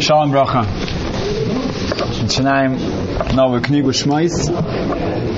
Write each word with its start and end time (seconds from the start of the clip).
Шалом 0.00 0.30
Броха. 0.30 0.66
Начинаем 2.22 2.78
новую 3.32 3.60
книгу 3.60 3.92
Шмойс. 3.92 4.50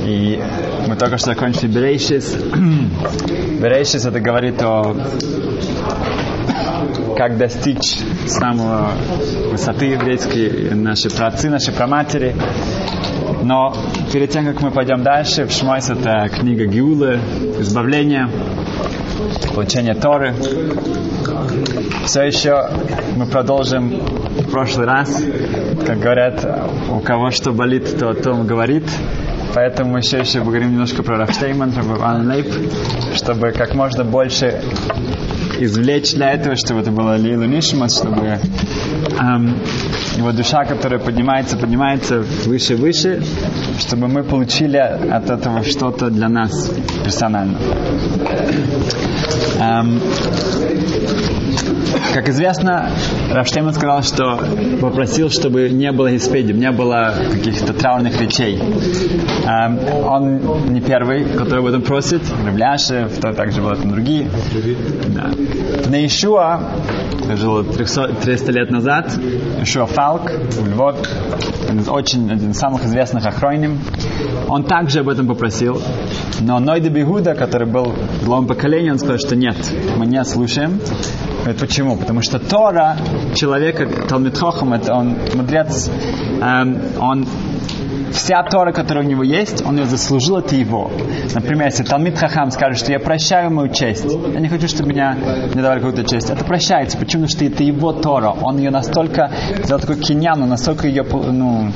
И 0.05 0.41
мы 0.87 0.97
только 0.97 1.19
что 1.19 1.35
закончили 1.35 1.69
Берейшис. 1.69 2.35
Берейшис 3.61 4.05
это 4.05 4.21
говорит 4.21 4.63
о 4.63 4.95
как 7.17 7.39
достичь 7.39 7.99
самого 8.27 8.93
высоты 9.51 9.87
еврейской, 9.87 10.75
наши 10.75 11.09
праотцы, 11.09 11.49
наши 11.49 11.73
праматери. 11.73 12.37
Но 13.43 13.75
перед 14.13 14.31
тем, 14.31 14.45
как 14.45 14.61
мы 14.61 14.71
пойдем 14.71 15.03
дальше, 15.03 15.47
в 15.47 15.53
Шмойс 15.53 15.89
это 15.91 16.29
книга 16.29 16.67
Гиулы, 16.67 17.19
избавление, 17.59 18.29
получение 19.55 19.95
Торы. 19.95 20.35
Все 22.05 22.23
еще 22.23 22.71
мы 23.17 23.27
продолжим 23.27 24.01
прошлый 24.45 24.87
раз, 24.87 25.23
как 25.87 25.99
говорят, 25.99 26.45
у 26.91 27.01
кого 27.01 27.31
что 27.31 27.53
болит, 27.53 27.99
то 27.99 28.11
о 28.11 28.15
том 28.15 28.47
говорит. 28.47 28.85
Поэтому 29.55 29.93
мы 29.93 30.01
еще 30.01 30.19
еще 30.19 30.41
поговорим 30.41 30.73
немножко 30.73 31.03
про 31.03 31.17
Рафштейман, 31.17 31.73
про 31.73 31.83
Ван 31.83 32.29
Лейб, 32.29 32.47
чтобы 33.15 33.53
как 33.53 33.75
можно 33.75 34.05
больше 34.05 34.63
извлечь 35.59 36.13
для 36.13 36.33
этого, 36.33 36.57
чтобы 36.57 36.81
это 36.81 36.91
было 36.91 37.17
Лилу 37.17 37.45
Нишмас, 37.45 37.97
чтобы 37.97 38.39
эм, 39.19 39.57
его 40.17 40.33
душа, 40.33 40.65
которая 40.65 40.99
поднимается, 40.99 41.57
поднимается 41.57 42.23
выше 42.45 42.77
выше, 42.77 43.23
чтобы 43.79 44.09
мы 44.09 44.23
получили 44.25 44.77
от 44.77 45.31
этого 45.31 45.65
что-то 45.65 46.11
для 46.11 46.29
нас 46.29 46.73
персонально. 47.05 47.59
Эм, 49.59 50.01
как 52.15 52.29
известно, 52.29 52.91
Рафштейман 53.31 53.75
сказал, 53.75 54.03
что 54.03 54.39
попросил, 54.81 55.31
чтобы 55.31 55.69
не 55.69 55.93
было 55.93 56.15
испедим, 56.17 56.59
не 56.59 56.71
было 56.71 57.15
каких-то 57.33 57.73
траурных 57.73 58.21
речей. 58.21 58.59
Эм, 58.59 59.79
он 60.05 60.73
не 60.73 60.81
первый, 60.81 61.25
который 61.25 61.61
об 61.61 61.67
этом 61.67 61.83
просит. 61.83 62.23
Рыбляшев, 62.45 63.19
то 63.21 63.33
также 63.33 63.61
было 63.61 63.77
там 63.77 63.91
другие. 63.91 64.29
Да. 65.09 65.31
На 65.89 66.05
Ишуа, 66.07 66.61
жил 67.35 67.65
300, 67.65 68.09
300 68.23 68.53
лет 68.53 68.71
назад, 68.71 69.13
Ишуа 69.61 69.87
Фалк 69.87 70.31
Львов, 70.65 70.97
очень 71.89 72.31
один 72.31 72.51
из 72.51 72.59
самых 72.59 72.85
известных 72.85 73.27
охроним. 73.27 73.79
Он 74.49 74.65
также 74.65 75.01
об 75.01 75.09
этом 75.09 75.27
попросил. 75.27 75.81
Но 76.41 76.59
Нойда 76.59 76.91
Бигуда, 76.91 77.35
который 77.35 77.67
был 77.67 77.95
в 78.23 78.29
новом 78.29 78.47
поколении, 78.47 78.91
он 78.91 78.99
сказал, 78.99 79.19
что 79.19 79.37
нет, 79.37 79.57
мы 79.97 80.07
не 80.07 80.25
слушаем. 80.25 80.81
Говорит, 81.47 81.61
почему? 81.61 81.97
Потому 81.97 82.23
что 82.23 82.41
Тора 82.41 82.97
человека, 83.37 83.87
Талмит 84.09 84.37
Хохам, 84.37 84.73
это 84.73 84.93
он 84.95 85.17
мудрец, 85.33 85.89
эм, 86.43 86.81
он 86.99 87.25
вся 88.17 88.43
Тора, 88.43 88.73
которая 88.73 89.05
у 89.05 89.09
него 89.09 89.23
есть, 89.23 89.65
он 89.65 89.79
ее 89.79 89.87
заслужил, 89.87 90.39
это 90.39 90.57
его. 90.57 90.91
Например, 91.35 91.67
если 91.67 91.85
Талмит 91.85 92.19
Хахам 92.19 92.51
скажет, 92.51 92.79
что 92.79 92.93
я 92.93 92.99
прощаю 92.99 93.51
мою 93.51 93.69
честь, 93.69 94.07
я 94.07 94.41
не 94.41 94.49
хочу, 94.49 94.69
чтобы 94.69 94.89
меня 94.91 95.17
не 95.55 95.61
давали 95.61 95.81
какую-то 95.81 96.05
честь, 96.05 96.31
это 96.31 96.45
прощается. 96.45 96.97
Почему? 96.99 97.27
Потому 97.27 97.29
что 97.29 97.45
это 97.45 97.63
его 97.63 97.93
Тора. 97.93 98.31
Он 98.31 98.59
ее 98.59 98.71
настолько 98.71 99.31
сделал 99.63 99.81
такой 99.81 99.97
киньян, 99.97 100.43
он 100.43 100.49
настолько 100.49 100.89
ее 100.89 101.05
ну, 101.05 101.73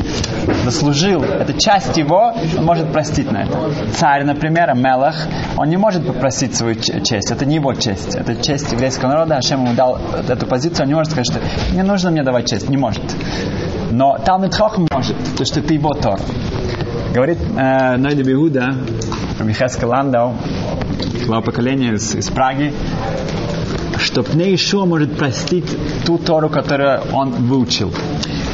заслужил. 0.64 1.22
Это 1.22 1.52
часть 1.52 1.96
его, 1.96 2.34
он 2.58 2.64
может 2.64 2.90
простить 2.92 3.30
на 3.30 3.42
это. 3.42 3.70
Царь, 3.94 4.24
например, 4.24 4.74
Мелах, 4.74 5.26
он 5.56 5.68
не 5.68 5.76
может 5.76 6.06
попросить 6.06 6.56
свою 6.56 6.74
честь. 6.76 7.30
Это 7.30 7.44
не 7.44 7.56
его 7.56 7.74
честь. 7.74 8.14
Это 8.14 8.36
честь 8.36 8.72
еврейского 8.72 9.08
народа. 9.10 9.36
Ашем 9.36 9.64
ему 9.64 9.74
дал 9.74 9.98
эту 10.28 10.46
позицию. 10.46 10.84
Он 10.84 10.88
не 10.88 10.94
может 10.94 11.12
сказать, 11.12 11.26
что 11.26 11.40
не 11.74 11.82
нужно 11.82 12.10
мне 12.10 12.22
давать 12.22 12.48
честь. 12.48 12.68
Не 12.68 12.76
может. 12.76 13.02
Но 13.90 14.18
Талмит 14.18 14.54
Хохам 14.54 14.86
может, 14.90 15.16
потому 15.16 15.44
что 15.44 15.60
это 15.60 15.74
его 15.74 15.92
Тор. 15.94 16.20
Говорит 17.12 17.38
э, 17.56 17.96
Нойда 17.96 18.22
Бигуда, 18.22 18.72
Михаска 19.40 19.84
Ландау, 19.84 20.36
глава 21.26 21.42
поколения 21.42 21.94
из, 21.94 22.14
из 22.14 22.28
Праги, 22.28 22.72
что 23.98 24.22
Пней 24.22 24.54
Ишуа 24.54 24.84
может 24.84 25.18
простить 25.18 25.76
ту 26.06 26.18
Тору, 26.18 26.48
которую 26.48 27.00
он 27.12 27.30
выучил. 27.30 27.92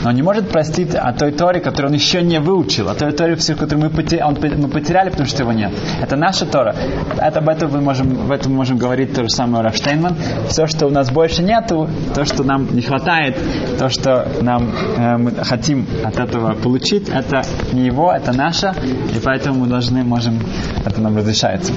Но 0.07 0.11
он 0.11 0.15
не 0.15 0.23
может 0.23 0.49
простить 0.51 0.95
о 0.95 1.13
той 1.13 1.33
Торе, 1.33 1.59
которую 1.59 1.91
он 1.91 1.97
еще 1.97 2.23
не 2.23 2.39
выучил, 2.39 2.89
о 2.89 2.95
той 2.95 3.11
Торе, 3.11 3.35
которую 3.35 3.81
мы, 3.81 3.91
потеряли, 3.91 4.23
он, 4.23 4.39
мы 4.63 4.69
потеряли, 4.69 5.11
потому 5.11 5.27
что 5.27 5.43
его 5.43 5.51
нет. 5.51 5.73
Это 6.01 6.15
наша 6.15 6.47
Тора. 6.47 6.77
Это, 7.19 7.41
об 7.41 7.49
этом 7.49 7.73
мы 7.73 7.81
можем, 7.81 8.11
в 8.11 8.31
этом 8.31 8.55
можем 8.55 8.79
говорить 8.79 9.13
то 9.15 9.25
же 9.25 9.31
самое 9.31 9.65
Рафштейнман. 9.65 10.15
Все, 10.49 10.69
что 10.69 10.87
у 10.87 10.91
нас 10.91 11.11
больше 11.11 11.43
нету, 11.43 11.91
то, 12.15 12.25
что 12.25 12.45
нам 12.45 12.73
не 12.73 12.83
хватает, 12.83 13.37
то, 13.81 13.89
что 13.89 14.29
нам 14.43 14.71
э, 14.97 15.17
мы 15.17 15.33
хотим 15.43 15.85
от 16.05 16.21
этого 16.21 16.55
получить, 16.55 17.09
это 17.09 17.43
не 17.73 17.87
его, 17.87 18.13
это 18.13 18.33
наше, 18.33 18.75
и 19.13 19.19
поэтому 19.19 19.65
мы 19.65 19.67
должны, 19.67 20.05
можем, 20.05 20.39
это 20.85 21.01
нам 21.01 21.17
разрешается. 21.17 21.73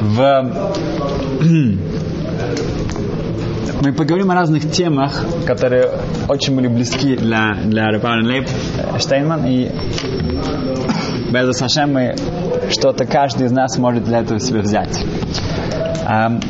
В 0.00 0.70
мы 3.82 3.92
поговорим 3.92 4.30
о 4.30 4.34
разных 4.34 4.70
темах, 4.70 5.24
которые 5.46 5.90
очень 6.28 6.54
были 6.54 6.68
близки 6.68 7.16
для, 7.16 7.54
для 7.64 7.86
Рапауна 7.86 8.26
Лейб 8.26 8.46
Штейнман. 8.98 9.46
И 9.46 9.70
без 11.32 11.56
Сашем 11.56 11.94
мы 11.94 12.14
что-то 12.70 13.06
каждый 13.06 13.46
из 13.46 13.52
нас 13.52 13.78
может 13.78 14.04
для 14.04 14.20
этого 14.20 14.38
себе 14.38 14.60
взять. 14.60 15.02
Um, 16.06 16.44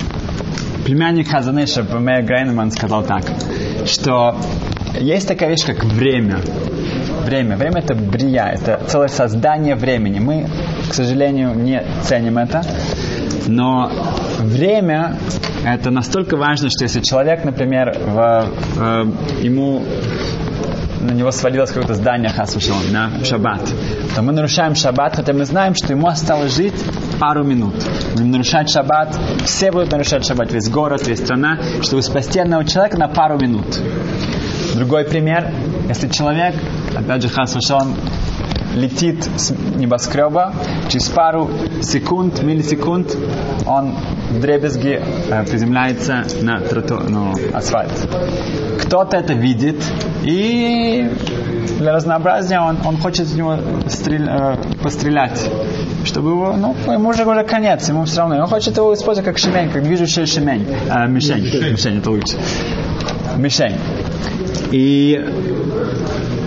племянник 0.84 1.28
Хазаныша, 1.28 1.84
Памея 1.84 2.22
Грейнман, 2.22 2.72
сказал 2.72 3.04
так, 3.04 3.22
что 3.86 4.36
есть 4.98 5.28
такая 5.28 5.50
вещь, 5.50 5.64
как 5.64 5.84
время. 5.84 6.40
Время. 7.24 7.56
Время 7.56 7.78
это 7.78 7.94
брия, 7.94 8.46
это 8.46 8.80
целое 8.88 9.08
создание 9.08 9.76
времени. 9.76 10.18
Мы, 10.18 10.48
к 10.88 10.94
сожалению, 10.94 11.54
не 11.54 11.80
ценим 12.02 12.38
это. 12.38 12.62
Но 13.46 13.90
время 14.42 15.16
это 15.64 15.90
настолько 15.90 16.36
важно, 16.36 16.70
что 16.70 16.84
если 16.84 17.00
человек, 17.00 17.44
например, 17.44 17.96
в, 17.98 18.48
в, 18.74 19.42
ему 19.42 19.84
на 21.00 21.12
него 21.12 21.30
свалилось 21.30 21.70
какое-то 21.70 21.94
здание 21.94 22.30
Хасушалом 22.30 22.92
на 22.92 23.24
шаббат, 23.24 23.62
то 24.14 24.22
мы 24.22 24.32
нарушаем 24.32 24.74
шаббат, 24.74 25.16
хотя 25.16 25.32
мы 25.32 25.44
знаем, 25.44 25.74
что 25.74 25.92
ему 25.92 26.06
осталось 26.06 26.54
жить 26.54 26.74
пару 27.18 27.42
минут. 27.42 27.74
Будем 28.12 28.30
нарушать 28.30 28.70
шаббат, 28.70 29.18
все 29.44 29.72
будут 29.72 29.92
нарушать 29.92 30.26
шаббат, 30.26 30.52
весь 30.52 30.68
город, 30.68 31.06
весь 31.06 31.20
страна, 31.20 31.58
чтобы 31.82 32.02
спасти 32.02 32.38
одного 32.38 32.64
человека 32.64 32.98
на 32.98 33.08
пару 33.08 33.38
минут. 33.38 33.78
Другой 34.74 35.04
пример, 35.04 35.52
если 35.88 36.08
человек, 36.08 36.54
опять 36.94 37.22
же, 37.22 37.28
Хасушалом, 37.28 37.96
летит 38.74 39.28
с 39.36 39.50
небоскреба, 39.50 40.54
через 40.88 41.08
пару 41.08 41.50
секунд, 41.82 42.42
миллисекунд, 42.42 43.16
он 43.66 43.96
в 44.30 44.40
дребезги 44.40 45.00
э, 45.30 45.44
приземляется 45.44 46.24
на 46.40 46.60
троту, 46.60 47.00
ну, 47.08 47.34
асфальт. 47.52 47.92
Кто-то 48.82 49.16
это 49.16 49.32
видит, 49.34 49.82
и 50.22 51.10
для 51.78 51.92
разнообразия 51.92 52.60
он, 52.60 52.78
он 52.84 52.96
хочет 52.96 53.26
в 53.26 53.36
него 53.36 53.58
стрель, 53.88 54.28
э, 54.28 54.56
пострелять. 54.82 55.50
Чтобы 56.04 56.30
его, 56.30 56.54
ну, 56.56 56.74
ему 56.90 57.10
уже, 57.10 57.24
уже 57.24 57.44
конец, 57.44 57.88
ему 57.88 58.04
все 58.04 58.20
равно. 58.20 58.36
Он 58.36 58.46
хочет 58.46 58.76
его 58.76 58.94
использовать 58.94 59.26
как 59.26 59.38
шемень, 59.38 59.70
как 59.70 59.82
движущая 59.82 60.26
шемень. 60.26 60.66
Э, 60.88 61.06
мишень. 61.08 61.44
Мишень. 61.72 61.98
Это 61.98 62.10
лучше. 62.10 62.36
Мишень. 63.36 63.76
И 64.70 65.18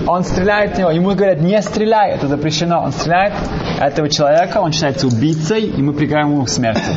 он 0.08 0.24
стреляет 0.24 0.76
в 0.76 0.80
него, 0.80 0.92
ему 0.92 1.16
говорят, 1.16 1.42
не 1.42 1.62
стреляй, 1.62 2.12
это 2.12 2.28
запрещено. 2.28 2.82
Он 2.84 2.92
стреляет 2.92 3.34
этого 3.80 4.10
человека, 4.10 4.60
он 4.60 4.72
считается 4.72 5.08
убийцей, 5.08 5.66
и 5.66 5.82
мы 5.82 5.94
приговариваем 5.94 6.36
ему 6.36 6.46
к 6.46 6.50
смерти. 6.50 6.92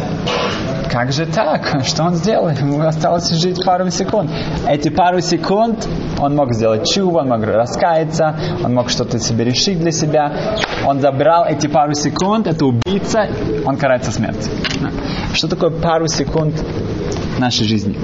Как 0.90 1.12
же 1.12 1.26
так? 1.26 1.82
Что 1.84 2.04
он 2.04 2.14
сделал? 2.14 2.48
Ему 2.48 2.80
осталось 2.80 3.30
жить 3.30 3.64
пару 3.64 3.90
секунд. 3.90 4.30
Эти 4.68 4.88
пару 4.88 5.20
секунд 5.20 5.86
он 6.18 6.34
мог 6.34 6.52
сделать 6.54 6.88
чуву, 6.88 7.18
он 7.18 7.28
мог 7.28 7.42
раскаяться, 7.42 8.36
он 8.64 8.74
мог 8.74 8.88
что-то 8.90 9.18
себе 9.18 9.44
решить 9.44 9.78
для 9.78 9.92
себя. 9.92 10.56
Он 10.84 11.00
забрал 11.00 11.44
эти 11.44 11.66
пару 11.66 11.94
секунд, 11.94 12.46
это 12.46 12.64
убийца, 12.64 13.28
он 13.64 13.76
карается 13.76 14.12
смертью. 14.12 14.52
Что 15.34 15.48
такое 15.48 15.70
пару 15.70 16.08
секунд 16.08 16.54
нашей 17.38 17.66
жизни? 17.66 17.98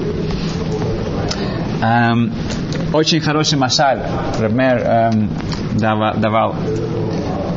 Эм, 1.83 2.33
очень 2.93 3.21
хороший 3.21 3.59
машаль 3.59 4.03
Рамер 4.39 4.83
эм, 4.85 5.31
давал, 5.73 6.15
давал 6.17 6.55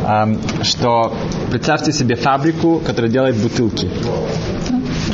эм, 0.08 0.40
что 0.64 1.14
представьте 1.52 1.92
себе 1.92 2.16
фабрику, 2.16 2.80
которая 2.80 3.12
делает 3.12 3.36
бутылки. 3.36 3.90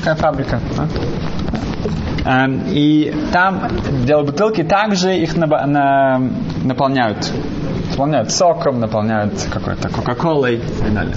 Какая 0.04 0.16
фабрика? 0.16 0.60
А? 2.26 2.48
И 2.70 3.14
там 3.32 3.68
делают 4.06 4.32
бутылки, 4.32 4.64
также 4.64 5.16
их 5.16 5.36
на, 5.36 5.46
на, 5.48 6.22
наполняют. 6.64 7.32
Наполняют 7.92 8.32
соком, 8.32 8.80
наполняют 8.80 9.34
какой-то 9.52 9.90
кока-колой 9.90 10.56
и 10.56 10.60
так 10.60 10.94
далее. 10.94 11.16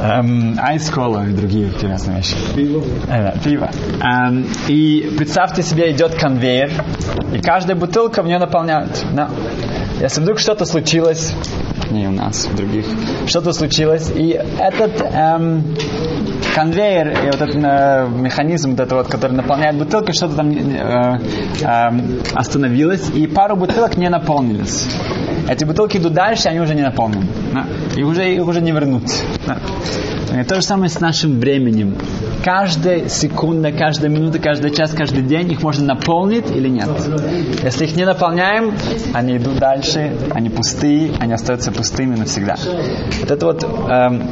эм, 0.00 0.58
айс-кола 0.60 1.26
и 1.28 1.32
другие 1.32 1.68
интересные 1.68 2.18
вещи. 2.18 2.36
Пиво. 2.54 2.82
Э, 3.08 3.32
пиво. 3.42 3.70
Эм, 4.02 4.46
и 4.68 5.14
представьте 5.16 5.62
себе, 5.62 5.92
идет 5.92 6.14
конвейер, 6.14 6.70
и 7.32 7.40
каждая 7.40 7.76
бутылка 7.76 8.22
в 8.22 8.26
нее 8.26 8.38
наполняют. 8.38 9.02
Да. 9.12 9.30
Если 10.00 10.20
вдруг 10.20 10.40
что-то 10.40 10.66
случилось, 10.66 11.32
не 11.90 12.08
у 12.08 12.10
нас, 12.10 12.48
у 12.52 12.56
других, 12.56 12.86
что-то 13.26 13.52
случилось, 13.52 14.10
и 14.14 14.30
этот 14.58 15.00
эм, 15.00 15.76
конвейер 16.54 17.08
и 17.08 17.26
вот 17.26 17.42
этот 17.42 17.56
э, 17.56 18.08
механизм, 18.08 18.70
вот 18.70 18.80
это 18.80 18.94
вот, 18.94 19.08
который 19.08 19.32
наполняет 19.32 19.76
бутылки, 19.76 20.12
что-то 20.12 20.36
там 20.36 20.50
э, 20.50 21.18
э, 21.60 21.90
остановилось, 22.34 23.10
и 23.10 23.26
пару 23.26 23.56
бутылок 23.56 23.96
не 23.96 24.08
наполнились. 24.08 24.86
Эти 25.48 25.64
бутылки 25.64 25.98
идут 25.98 26.14
дальше, 26.14 26.48
они 26.48 26.60
уже 26.60 26.74
не 26.74 26.82
наполнены. 26.82 27.26
Да? 27.52 27.66
И 27.96 28.02
уже, 28.02 28.32
их 28.34 28.46
уже 28.46 28.60
не 28.60 28.72
вернуть. 28.72 29.22
Да? 29.46 29.58
То 30.48 30.56
же 30.56 30.62
самое 30.62 30.90
с 30.90 31.00
нашим 31.00 31.38
временем. 31.38 31.96
Каждая 32.44 33.08
секунда, 33.08 33.72
каждая 33.72 34.10
минута, 34.10 34.38
каждый 34.38 34.70
час, 34.70 34.90
каждый 34.90 35.22
день 35.22 35.52
их 35.52 35.62
можно 35.62 35.94
наполнить 35.94 36.50
или 36.50 36.68
нет. 36.68 36.88
Если 37.62 37.84
их 37.84 37.96
не 37.96 38.04
наполняем, 38.04 38.74
они 39.12 39.36
идут 39.36 39.58
дальше, 39.58 40.12
они 40.30 40.50
пустые, 40.50 41.12
они 41.20 41.32
остаются 41.32 41.72
пустыми 41.72 42.16
навсегда. 42.16 42.56
Вот 43.20 43.30
это 43.30 43.46
вот 43.46 43.64
эм, 43.64 44.28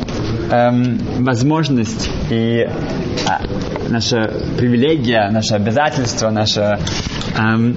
эм, 0.52 0.99
возможность 1.25 2.10
и 2.31 2.69
а, 3.26 3.40
наша 3.88 4.31
привилегия, 4.58 5.31
наше 5.31 5.54
обязательство, 5.54 6.31
наше 6.31 6.78
эм, 7.37 7.76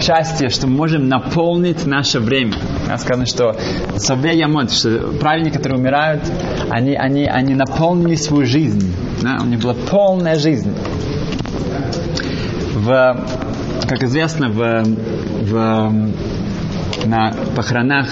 счастье, 0.00 0.48
что 0.50 0.66
мы 0.66 0.76
можем 0.76 1.08
наполнить 1.08 1.86
наше 1.86 2.18
время. 2.18 2.54
Сказано, 2.98 3.26
что 3.26 3.56
Саве 3.96 4.36
Ямот, 4.36 4.72
что 4.72 5.12
праведники, 5.20 5.56
которые 5.56 5.78
умирают, 5.78 6.22
они, 6.68 6.94
они, 6.94 7.24
они 7.24 7.54
наполнили 7.54 8.16
свою 8.16 8.44
жизнь. 8.44 8.92
Да? 9.22 9.38
У 9.40 9.46
них 9.46 9.60
была 9.60 9.74
полная 9.74 10.36
жизнь. 10.36 10.74
В, 12.74 13.26
как 13.88 14.02
известно, 14.02 14.48
в, 14.48 14.84
в, 15.44 15.92
на 17.06 17.32
похоронах 17.54 18.08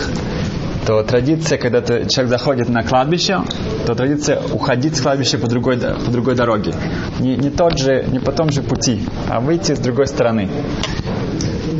то 0.87 1.03
традиция, 1.03 1.59
когда 1.59 1.81
ты, 1.81 2.07
человек 2.09 2.31
заходит 2.31 2.69
на 2.69 2.83
кладбище, 2.83 3.41
то 3.87 3.95
традиция 3.95 4.41
уходить 4.53 4.97
с 4.97 5.01
кладбища 5.01 5.39
по 5.39 5.47
другой, 5.47 5.79
по 5.79 6.11
другой 6.11 6.35
дороге. 6.35 6.75
Не, 7.19 7.37
не, 7.37 7.51
тот 7.51 7.79
же, 7.79 8.05
не 8.11 8.19
по 8.19 8.33
том 8.33 8.51
же 8.51 8.63
пути, 8.63 9.03
а 9.29 9.41
выйти 9.41 9.75
с 9.75 9.79
другой 9.79 10.07
стороны 10.07 10.49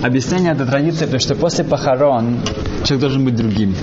объяснение 0.03 0.53
этой 0.53 0.67
традиции, 0.67 1.05
потому 1.05 1.21
что 1.21 1.35
после 1.35 1.65
похорон 1.65 2.41
человек 2.85 3.01
должен 3.01 3.25
быть 3.25 3.37
другим. 3.37 3.75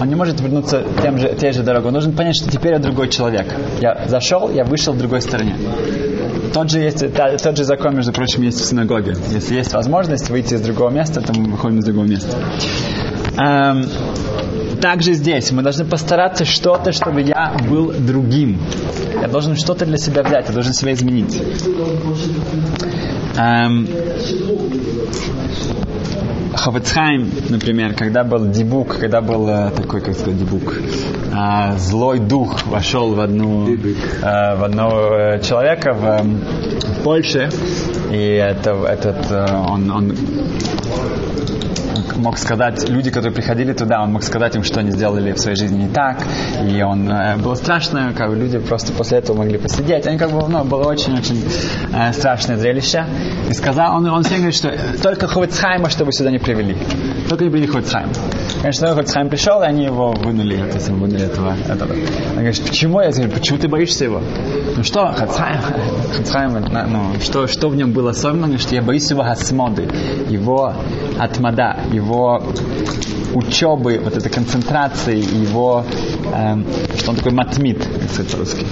Он 0.00 0.08
не 0.08 0.14
может 0.14 0.40
вернуться 0.40 0.82
тем 1.02 1.18
же, 1.18 1.28
той 1.28 1.52
же 1.52 1.62
дорогой. 1.62 1.88
Он 1.88 1.92
должен 1.92 2.12
понять, 2.12 2.36
что 2.36 2.50
теперь 2.50 2.72
я 2.72 2.78
другой 2.78 3.08
человек. 3.08 3.46
Я 3.80 4.06
зашел, 4.08 4.50
я 4.50 4.64
вышел 4.64 4.92
в 4.92 4.98
другой 4.98 5.20
стороне. 5.20 5.56
Тот 6.52 6.70
же, 6.70 6.80
есть, 6.80 7.04
тот 7.42 7.56
же 7.56 7.64
закон, 7.64 7.94
между 7.94 8.12
прочим, 8.12 8.42
есть 8.42 8.60
в 8.60 8.64
синагоге. 8.64 9.14
Если 9.32 9.54
есть 9.54 9.72
возможность 9.72 10.30
выйти 10.30 10.54
из 10.54 10.60
другого 10.62 10.90
места, 10.90 11.20
то 11.20 11.32
мы 11.32 11.50
выходим 11.50 11.78
из 11.78 11.84
другого 11.84 12.06
места. 12.06 12.36
Эм, 13.36 13.86
также 14.80 15.12
здесь 15.12 15.52
мы 15.52 15.62
должны 15.62 15.84
постараться 15.84 16.44
что-то, 16.44 16.92
чтобы 16.92 17.20
я 17.22 17.54
был 17.68 17.92
другим. 17.92 18.58
Я 19.20 19.28
должен 19.28 19.56
что-то 19.56 19.86
для 19.86 19.98
себя 19.98 20.22
взять, 20.22 20.48
я 20.48 20.54
должен 20.54 20.72
себя 20.72 20.92
изменить. 20.92 21.40
Эм, 23.36 23.88
Хавецхайм, 26.54 27.30
например, 27.48 27.94
когда 27.94 28.24
был 28.24 28.46
дебук, 28.46 28.98
когда 28.98 29.20
был 29.20 29.48
э, 29.48 29.70
такой, 29.70 30.00
как 30.00 30.14
сказать, 30.14 30.38
дебук, 30.38 30.74
э, 30.74 31.78
злой 31.78 32.18
дух 32.18 32.66
вошел 32.66 33.14
в 33.14 33.20
одну, 33.20 33.68
э, 33.72 34.56
в 34.56 34.64
одного 34.64 35.14
э, 35.14 35.42
человека 35.42 35.94
в, 35.94 36.22
в 36.22 37.02
Польше, 37.02 37.48
и 38.10 38.16
это, 38.16 38.72
этот, 38.86 39.30
э, 39.30 39.46
он, 39.68 39.90
он 39.90 40.16
мог 42.20 42.38
сказать, 42.38 42.88
люди, 42.88 43.10
которые 43.10 43.32
приходили 43.32 43.72
туда, 43.72 44.02
он 44.02 44.12
мог 44.12 44.22
сказать 44.22 44.54
им, 44.56 44.62
что 44.62 44.80
они 44.80 44.90
сделали 44.90 45.32
в 45.32 45.38
своей 45.38 45.56
жизни 45.56 45.84
не 45.84 45.88
так. 45.88 46.22
И 46.68 46.82
он 46.82 47.10
э, 47.10 47.36
было 47.36 47.54
страшно, 47.54 48.12
как 48.16 48.30
бы 48.30 48.36
люди 48.36 48.58
просто 48.58 48.92
после 48.92 49.18
этого 49.18 49.38
могли 49.38 49.58
посидеть. 49.58 50.06
Они 50.06 50.18
как 50.18 50.30
бы, 50.30 50.46
ну, 50.48 50.64
было 50.64 50.84
очень-очень 50.84 51.44
э, 51.92 52.12
страшное 52.12 52.56
зрелище. 52.56 53.04
И 53.48 53.52
сказал, 53.54 53.96
он, 53.96 54.08
он 54.08 54.22
всем 54.22 54.38
говорит, 54.38 54.54
что 54.54 54.72
только 55.02 55.26
Ховецхайма, 55.26 55.90
чтобы 55.90 56.12
сюда 56.12 56.30
не 56.30 56.38
привели. 56.38 56.76
Только 57.28 57.44
не 57.44 57.50
привели 57.50 57.66
Ховецхайма. 57.66 58.12
Конечно, 58.60 58.88
Ховецхайм 58.88 59.30
пришел, 59.30 59.62
и 59.62 59.66
они 59.66 59.84
его 59.84 60.12
вынули, 60.12 60.56
то 60.58 60.74
есть 60.74 60.90
вынули 60.90 61.24
этого, 61.24 61.56
этого. 61.66 61.92
Он 61.92 62.36
говорит, 62.36 62.62
почему? 62.62 63.00
Я 63.00 63.10
говорю, 63.10 63.30
почему 63.30 63.58
ты 63.58 63.68
боишься 63.68 64.04
его? 64.04 64.20
Ну 64.76 64.84
что, 64.84 65.12
Хацхайм, 65.12 65.60
Хацхайм, 66.16 66.52
ну, 66.90 67.20
что, 67.20 67.46
что 67.46 67.70
в 67.70 67.76
нем 67.76 67.92
было 67.92 68.10
особенно, 68.10 68.58
что 68.58 68.74
я 68.74 68.82
боюсь 68.82 69.10
его 69.10 69.22
хасмоды, 69.22 69.88
его 70.28 70.74
атмада, 71.18 71.76
его 71.90 72.42
учебы, 73.34 74.00
вот 74.02 74.16
этой 74.16 74.30
концентрации, 74.30 75.16
его, 75.16 75.84
эм, 76.34 76.66
что 76.98 77.10
он 77.10 77.16
такой 77.16 77.32
матмит, 77.32 77.86
сказать 78.12 78.32
по-русски, 78.32 78.66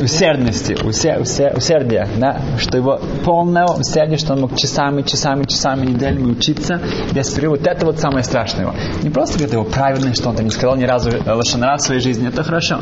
усердности, 0.00 0.76
усе, 0.84 1.18
усе, 1.18 1.52
усердия, 1.56 2.08
да, 2.16 2.40
что 2.58 2.76
его 2.76 3.00
полное 3.24 3.66
усердие, 3.66 4.18
что 4.18 4.34
он 4.34 4.42
мог 4.42 4.56
часами, 4.56 5.02
часами, 5.02 5.44
часами, 5.44 5.86
неделями 5.86 6.32
учиться 6.32 6.80
без 7.12 7.30
перерыва. 7.30 7.56
Вот 7.56 7.66
это 7.66 7.86
вот 7.86 7.98
самое 7.98 8.24
страшное. 8.24 8.72
Не 9.02 9.10
просто 9.10 9.38
говорит 9.38 9.54
его 9.54 9.64
правильное, 9.64 10.14
что 10.14 10.30
он 10.30 10.36
там 10.36 10.44
не 10.46 10.50
сказал 10.50 10.76
ни 10.76 10.84
разу 10.84 11.10
лошадь 11.26 11.60
в 11.60 11.78
своей 11.80 12.00
жизни, 12.00 12.28
это 12.28 12.42
хорошо. 12.42 12.80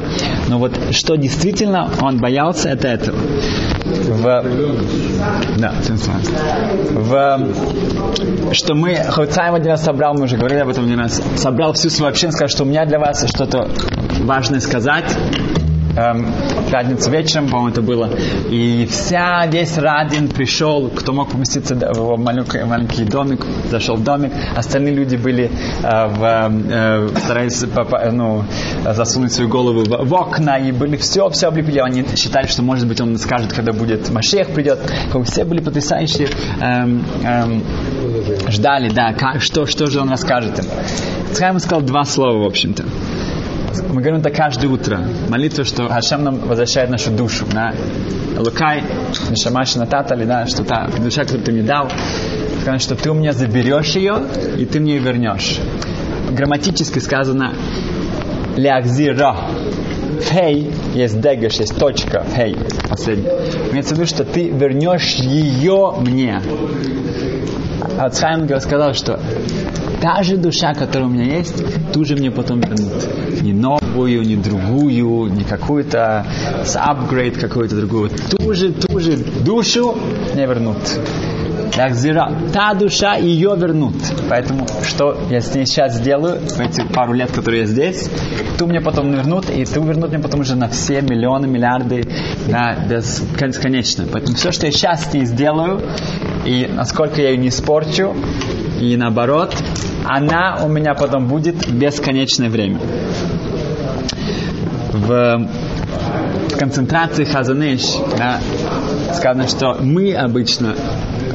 Но 0.48 0.58
вот 0.58 0.72
что 0.92 1.16
действительно 1.16 1.90
он 2.00 2.18
боялся, 2.18 2.68
это 2.68 2.88
этого. 2.88 3.16
В, 3.16 4.44
да, 5.58 5.74
в, 6.90 7.48
что 8.52 8.74
мы, 8.74 8.94
Хавцаем 8.94 9.54
один 9.54 9.70
раз 9.72 9.84
собрал, 9.84 10.14
мы 10.14 10.24
уже 10.24 10.36
говорили 10.36 10.60
об 10.60 10.68
этом 10.68 10.84
один 10.84 10.98
раз, 10.98 11.22
собрал 11.36 11.72
всю 11.72 11.90
свою 11.90 12.10
общину, 12.10 12.32
сказал, 12.32 12.48
что 12.48 12.64
у 12.64 12.66
меня 12.66 12.86
для 12.86 12.98
вас 12.98 13.24
что-то 13.28 13.68
важное 14.20 14.60
сказать, 14.60 15.16
эм, 15.96 16.32
пятницу 16.70 17.10
вечером, 17.10 17.48
по-моему, 17.48 17.68
это 17.70 17.82
было. 17.82 18.10
И 18.50 18.86
вся, 18.90 19.46
весь 19.46 19.78
Радин 19.78 20.28
пришел, 20.28 20.88
кто 20.88 21.12
мог 21.12 21.30
поместиться 21.30 21.74
в 21.74 22.16
маленький, 22.16 22.64
маленький 22.64 23.04
домик, 23.04 23.44
зашел 23.70 23.96
в 23.96 24.04
домик. 24.04 24.32
Остальные 24.56 24.94
люди 24.94 25.16
были 25.16 25.50
э, 25.82 26.06
в, 26.06 26.52
э, 26.70 27.08
старались 27.18 27.64
ну, 28.12 28.44
засунуть 28.84 29.32
свою 29.32 29.48
голову 29.48 29.84
в, 29.84 30.08
в 30.08 30.14
окна, 30.14 30.58
и 30.58 30.72
были 30.72 30.96
все, 30.96 31.28
все 31.30 31.48
облепили. 31.48 31.78
Они 31.78 32.04
считали, 32.16 32.46
что, 32.46 32.62
может 32.62 32.86
быть, 32.86 33.00
он 33.00 33.18
скажет, 33.18 33.52
когда 33.52 33.72
будет 33.72 34.10
Машех 34.10 34.48
придет. 34.48 34.78
Все 35.24 35.44
были 35.44 35.60
потрясающие. 35.60 36.28
Эм, 36.60 37.04
эм, 37.24 37.62
ждали, 38.48 38.88
да, 38.88 39.12
как, 39.12 39.42
что, 39.42 39.66
что 39.66 39.86
же 39.86 40.00
он 40.00 40.10
расскажет 40.10 40.58
им. 40.58 40.64
Цхайм 41.32 41.58
сказал 41.58 41.82
два 41.82 42.04
слова, 42.04 42.42
в 42.42 42.46
общем-то 42.46 42.84
мы 43.88 44.00
говорим 44.00 44.20
это 44.20 44.30
каждое 44.30 44.68
утро. 44.68 45.00
Молитва, 45.28 45.64
что 45.64 45.88
Хашем 45.88 46.24
нам 46.24 46.38
возвращает 46.40 46.90
нашу 46.90 47.10
душу. 47.10 47.46
Да? 47.52 47.72
Лукай, 48.36 48.82
Нишамаши 49.30 49.78
Нататали, 49.78 50.24
да, 50.24 50.46
что 50.46 50.64
та 50.64 50.88
душа, 50.98 51.22
которую 51.22 51.44
ты 51.44 51.52
мне 51.52 51.62
дал, 51.62 51.88
что 52.78 52.94
ты 52.94 53.10
у 53.10 53.14
меня 53.14 53.32
заберешь 53.32 53.94
ее, 53.96 54.22
и 54.58 54.64
ты 54.64 54.80
мне 54.80 54.96
ее 54.96 55.00
вернешь. 55.00 55.58
Грамматически 56.30 56.98
сказано 56.98 57.54
Лягзира. 58.56 59.36
Хей, 60.22 60.70
есть 60.94 61.20
дегеш, 61.20 61.54
есть 61.54 61.76
точка, 61.76 62.24
хей, 62.36 62.56
последний. 62.88 63.28
Имеется 63.72 63.94
в 63.94 63.98
виду, 63.98 64.08
что 64.08 64.24
ты 64.24 64.48
вернешь 64.48 65.14
ее 65.16 65.94
мне. 65.98 66.40
Ацхайм 67.98 68.48
сказал, 68.60 68.94
что 68.94 69.20
та 70.02 70.22
же 70.24 70.36
душа, 70.36 70.74
которая 70.74 71.08
у 71.08 71.12
меня 71.12 71.36
есть, 71.36 71.62
ту 71.92 72.04
же 72.04 72.16
мне 72.16 72.30
потом 72.32 72.60
вернут. 72.60 73.40
Не 73.40 73.52
новую, 73.52 74.22
не 74.22 74.34
другую, 74.34 75.32
не 75.32 75.44
какую-то 75.44 76.26
с 76.64 76.76
апгрейд 76.76 77.38
какую-то 77.38 77.76
другую. 77.76 78.10
Ту 78.10 78.52
же, 78.52 78.72
ту 78.72 78.98
же 78.98 79.16
душу 79.16 79.96
не 80.34 80.44
вернут. 80.44 80.78
Так 81.74 81.94
зира, 81.94 82.32
та 82.52 82.74
душа 82.74 83.14
ее 83.14 83.54
вернут. 83.56 83.94
Поэтому 84.28 84.66
что 84.84 85.16
я 85.30 85.40
с 85.40 85.54
ней 85.54 85.66
сейчас 85.66 85.96
сделаю, 85.96 86.40
в 86.40 86.60
эти 86.60 86.82
пару 86.92 87.12
лет, 87.12 87.30
которые 87.30 87.60
я 87.60 87.66
здесь, 87.66 88.10
ту 88.58 88.66
мне 88.66 88.80
потом 88.80 89.12
вернут, 89.12 89.48
и 89.50 89.64
ту 89.64 89.82
вернут 89.82 90.10
мне 90.10 90.18
потом 90.18 90.40
уже 90.40 90.56
на 90.56 90.68
все 90.68 91.00
миллионы, 91.00 91.46
миллиарды, 91.46 92.04
на 92.48 92.74
бесконечно. 92.74 94.04
Поэтому 94.12 94.36
все, 94.36 94.50
что 94.50 94.66
я 94.66 94.72
сейчас 94.72 95.10
с 95.10 95.14
ней 95.14 95.24
сделаю, 95.24 95.80
и 96.44 96.68
насколько 96.74 97.22
я 97.22 97.30
ее 97.30 97.36
не 97.36 97.48
испорчу, 97.48 98.14
и 98.82 98.96
наоборот, 98.96 99.54
она 100.04 100.58
у 100.64 100.68
меня 100.68 100.94
потом 100.94 101.28
будет 101.28 101.70
бесконечное 101.72 102.50
время. 102.50 102.80
В 104.92 105.48
концентрации 106.58 107.24
Хазанеш 107.24 107.82
да, 108.18 108.40
сказано, 109.14 109.46
что 109.46 109.76
мы 109.80 110.14
обычно 110.14 110.74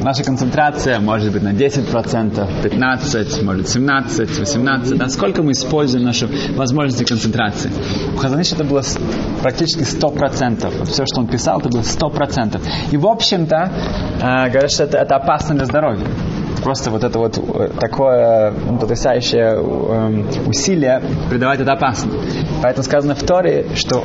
наша 0.02 0.24
концентрация 0.24 1.00
может 1.00 1.32
быть 1.32 1.42
на 1.42 1.52
10%, 1.52 2.62
15%, 2.62 3.44
может 3.44 3.68
17, 3.68 4.38
18, 4.38 4.96
да, 4.96 5.08
сколько 5.08 5.42
мы 5.42 5.52
используем 5.52 6.04
наши 6.04 6.28
возможности 6.56 7.04
концентрации. 7.04 7.70
У 8.14 8.16
Хазаныша 8.16 8.54
это 8.54 8.64
было 8.64 8.82
практически 9.42 9.82
100%. 9.82 10.84
Все, 10.84 11.06
что 11.06 11.20
он 11.20 11.26
писал, 11.26 11.60
это 11.60 11.68
было 11.68 11.82
100%. 11.82 12.60
И, 12.92 12.96
в 12.96 13.06
общем-то, 13.06 13.72
э, 14.20 14.50
говорят, 14.50 14.70
что 14.70 14.84
это, 14.84 14.98
это 14.98 15.16
опасно 15.16 15.54
для 15.54 15.66
здоровья 15.66 16.06
просто 16.62 16.90
вот 16.90 17.04
это 17.04 17.18
вот 17.18 17.38
э, 17.38 17.68
такое 17.80 18.52
потрясающее 18.80 19.54
э, 19.54 20.46
усилие 20.46 21.02
придавать 21.30 21.60
это 21.60 21.72
опасно. 21.72 22.12
Поэтому 22.62 22.84
сказано 22.84 23.14
в 23.14 23.22
Торе, 23.22 23.66
что 23.74 24.04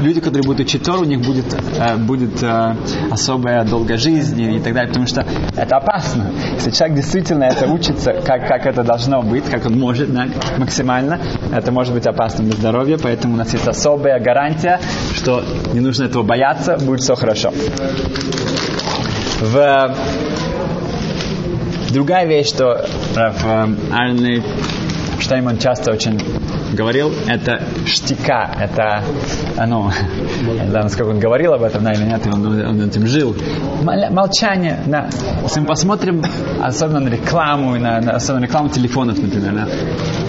люди, 0.00 0.20
которые 0.20 0.44
будут 0.44 0.60
учить 0.60 0.82
Тору, 0.82 1.02
у 1.02 1.04
них 1.04 1.20
будет, 1.20 1.52
э, 1.52 1.96
будет 1.96 2.42
особая 3.10 3.64
долгая 3.64 3.98
жизнь 3.98 4.40
и 4.40 4.60
так 4.60 4.72
далее, 4.72 4.88
потому 4.88 5.06
что 5.06 5.26
это 5.56 5.76
опасно. 5.76 6.30
Если 6.54 6.70
человек 6.70 6.96
действительно 6.96 7.44
это 7.44 7.66
учится, 7.66 8.12
как, 8.12 8.46
как 8.46 8.66
это 8.66 8.82
должно 8.84 9.22
быть, 9.22 9.44
как 9.44 9.66
он 9.66 9.78
может 9.78 10.12
да, 10.12 10.26
максимально, 10.58 11.20
это 11.52 11.72
может 11.72 11.94
быть 11.94 12.06
опасно 12.06 12.44
для 12.44 12.54
здоровья, 12.54 12.98
поэтому 13.02 13.34
у 13.34 13.36
нас 13.36 13.52
есть 13.52 13.66
особая 13.66 14.20
гарантия, 14.20 14.80
что 15.14 15.42
не 15.72 15.80
нужно 15.80 16.04
этого 16.04 16.22
бояться, 16.22 16.76
будет 16.78 17.00
все 17.00 17.14
хорошо. 17.14 17.52
В 19.40 19.94
Другая 21.90 22.26
вещь, 22.26 22.48
что 22.48 22.84
Раф 23.16 23.42
Арни 25.18 25.22
Штейман 25.22 25.58
часто 25.58 25.92
очень 25.92 26.20
говорил, 26.72 27.12
это 27.26 27.62
штика, 27.86 28.50
это, 28.58 29.02
ну, 29.66 29.90
не 30.42 30.68
знаю, 30.68 30.84
насколько 30.84 31.10
он 31.10 31.18
говорил 31.18 31.54
об 31.54 31.62
этом, 31.62 31.82
да, 31.84 31.92
или 31.92 32.04
нет, 32.04 32.26
он, 32.26 32.46
он 32.46 32.88
этим 32.88 33.06
жил. 33.06 33.36
Молчание, 33.82 34.78
да. 34.86 35.08
Если 35.42 35.60
мы 35.60 35.66
посмотрим, 35.66 36.22
особенно 36.62 37.00
на 37.00 37.08
рекламу, 37.08 37.76
на, 37.78 38.00
на 38.00 38.12
особенно 38.12 38.44
рекламу 38.44 38.68
телефонов, 38.68 39.20
например, 39.20 39.54
да, 39.54 39.68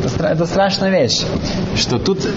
это, 0.05 0.27
это 0.27 0.46
страшная 0.46 0.89
вещь, 0.89 1.24
что 1.75 2.00
тут 2.00 2.27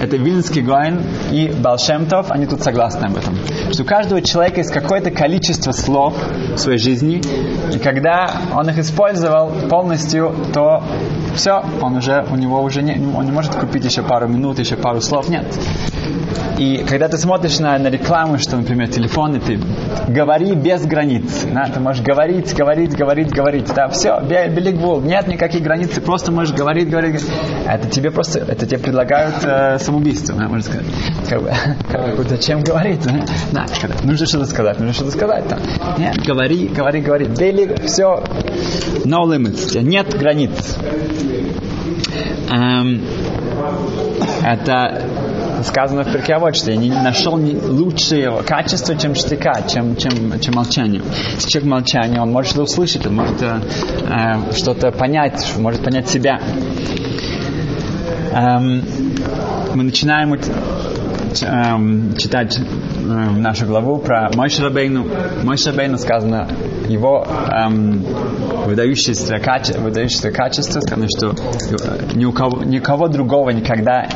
это 0.00 0.16
Вильнский 0.16 0.62
Гоин 0.62 1.00
и 1.30 1.48
Балшемтов, 1.48 2.30
они 2.30 2.46
тут 2.46 2.62
согласны 2.62 3.06
об 3.06 3.16
этом. 3.16 3.38
Что 3.70 3.82
у 3.82 3.86
каждого 3.86 4.20
человека 4.20 4.58
есть 4.58 4.72
какое-то 4.72 5.12
количество 5.12 5.70
слов 5.70 6.14
в 6.54 6.58
своей 6.58 6.78
жизни, 6.78 7.22
и 7.72 7.78
когда 7.78 8.28
он 8.52 8.68
их 8.68 8.78
использовал 8.78 9.52
полностью, 9.68 10.34
то 10.52 10.82
все, 11.34 11.64
он 11.80 11.96
уже, 11.96 12.26
у 12.30 12.36
него 12.36 12.62
уже 12.62 12.82
не, 12.82 12.92
он 12.92 13.24
не 13.24 13.32
может 13.32 13.54
купить 13.54 13.84
еще 13.84 14.02
пару 14.02 14.28
минут, 14.28 14.58
еще 14.58 14.76
пару 14.76 15.00
слов, 15.00 15.28
нет. 15.28 15.46
И 16.58 16.84
когда 16.88 17.08
ты 17.08 17.18
смотришь 17.18 17.58
на, 17.58 17.78
на 17.78 17.88
рекламу, 17.88 18.38
что, 18.38 18.56
например, 18.56 18.88
телефоны, 18.88 19.40
ты 19.40 19.58
говори 20.08 20.54
без 20.54 20.84
границ. 20.84 21.44
Да? 21.52 21.66
Ты 21.72 21.80
можешь 21.80 22.02
говорить, 22.02 22.54
говорить, 22.54 22.94
говорить, 22.96 23.30
говорить. 23.30 23.72
Да, 23.74 23.88
все, 23.88 24.20
Белигвул, 24.20 25.00
нет 25.00 25.26
никаких 25.26 25.62
границ, 25.62 25.90
ты 25.90 26.00
просто 26.00 26.32
можешь 26.32 26.54
говорить, 26.54 26.88
говорить. 26.88 27.22
говорить. 27.22 27.66
Это 27.66 27.88
тебе 27.88 28.10
просто, 28.10 28.40
это 28.40 28.66
тебе 28.66 28.78
предлагают 28.78 29.36
э, 29.42 29.78
самоубийство, 29.78 30.34
да, 30.34 30.48
можно 30.48 30.62
сказать. 30.62 30.86
Как 31.28 31.42
бы, 31.42 31.52
как 31.90 32.16
бы, 32.16 32.24
зачем 32.24 32.60
говорить? 32.62 33.02
Да, 33.04 33.24
да 33.52 33.66
когда, 33.80 33.96
нужно 34.04 34.26
что-то 34.26 34.46
сказать, 34.46 34.78
нужно 34.78 34.94
что-то 34.94 35.10
сказать. 35.10 35.44
Да. 35.48 35.58
Нет, 35.98 36.16
говори, 36.24 36.68
говори, 36.68 37.00
говори. 37.00 37.26
Бели, 37.26 37.76
все, 37.86 38.22
no 39.04 39.24
limits, 39.24 39.80
нет 39.82 40.16
границ. 40.18 40.76
Эм, 42.50 43.02
это 44.44 45.02
сказано 45.64 46.04
в 46.04 46.12
я 46.72 46.76
не 46.76 46.90
нашел 46.90 47.34
лучшее 47.34 48.42
качество, 48.42 48.96
чем 48.96 49.14
штыка, 49.14 49.62
чем, 49.68 49.96
чем, 49.96 50.38
чем 50.40 50.54
молчание. 50.54 51.02
Если 51.34 51.48
человек 51.48 51.70
молчание, 51.70 52.20
он 52.20 52.30
может 52.32 52.50
что-то 52.50 52.64
услышать, 52.64 53.06
он 53.06 53.16
может 53.16 53.42
э, 53.42 53.60
э, 54.08 54.54
что-то 54.54 54.90
понять, 54.92 55.54
может 55.58 55.82
понять 55.82 56.08
себя. 56.08 56.40
Эм, 58.32 58.82
мы 59.74 59.82
начинаем 59.84 60.34
эм, 60.34 62.16
читать 62.16 62.58
эм, 62.58 63.42
нашу 63.42 63.66
главу 63.66 63.98
про 63.98 64.30
Мой 64.34 64.48
Шрабейну 65.56 65.98
сказано, 65.98 66.48
его 66.88 67.26
эм, 67.26 68.04
выдающееся, 68.66 69.38
каче, 69.38 69.78
выдающееся 69.78 70.30
качество, 70.30 70.80
сказано, 70.80 71.08
что 71.08 71.34
ни 72.14 72.24
у 72.24 72.32
кого, 72.32 72.64
никого 72.64 73.08
другого 73.08 73.50
никогда 73.50 74.08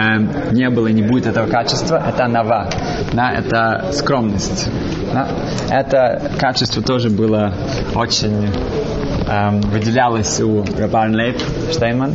э, 0.00 0.52
не 0.52 0.70
было 0.70 0.88
и 0.88 0.92
не 0.92 1.02
будет 1.02 1.26
этого 1.26 1.46
качества, 1.46 2.02
это 2.06 2.26
нава, 2.26 2.68
да, 3.12 3.32
это 3.32 3.92
скромность. 3.92 4.68
Да. 5.12 5.28
Это 5.70 6.30
качество 6.38 6.82
тоже 6.82 7.10
было 7.10 7.52
очень 7.94 8.48
эм, 9.30 9.60
выделялось 9.60 10.40
у 10.40 10.64
Рабан 10.76 11.14
Лейб 11.14 11.40
Штейнман. 11.72 12.14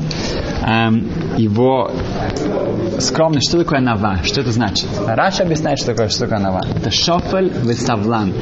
Эм, 0.67 1.09
его 1.37 1.91
скромность, 2.99 3.47
что 3.47 3.59
такое 3.59 3.79
нава, 3.79 4.19
что 4.23 4.41
это 4.41 4.51
значит? 4.51 4.87
Раша 5.05 5.43
объясняет, 5.43 5.79
что 5.79 5.91
такое, 5.93 6.09
что 6.09 6.21
такое 6.21 6.39
нава. 6.39 6.61
Это 6.75 6.91
шофель 6.91 7.51
высавлан. 7.63 8.33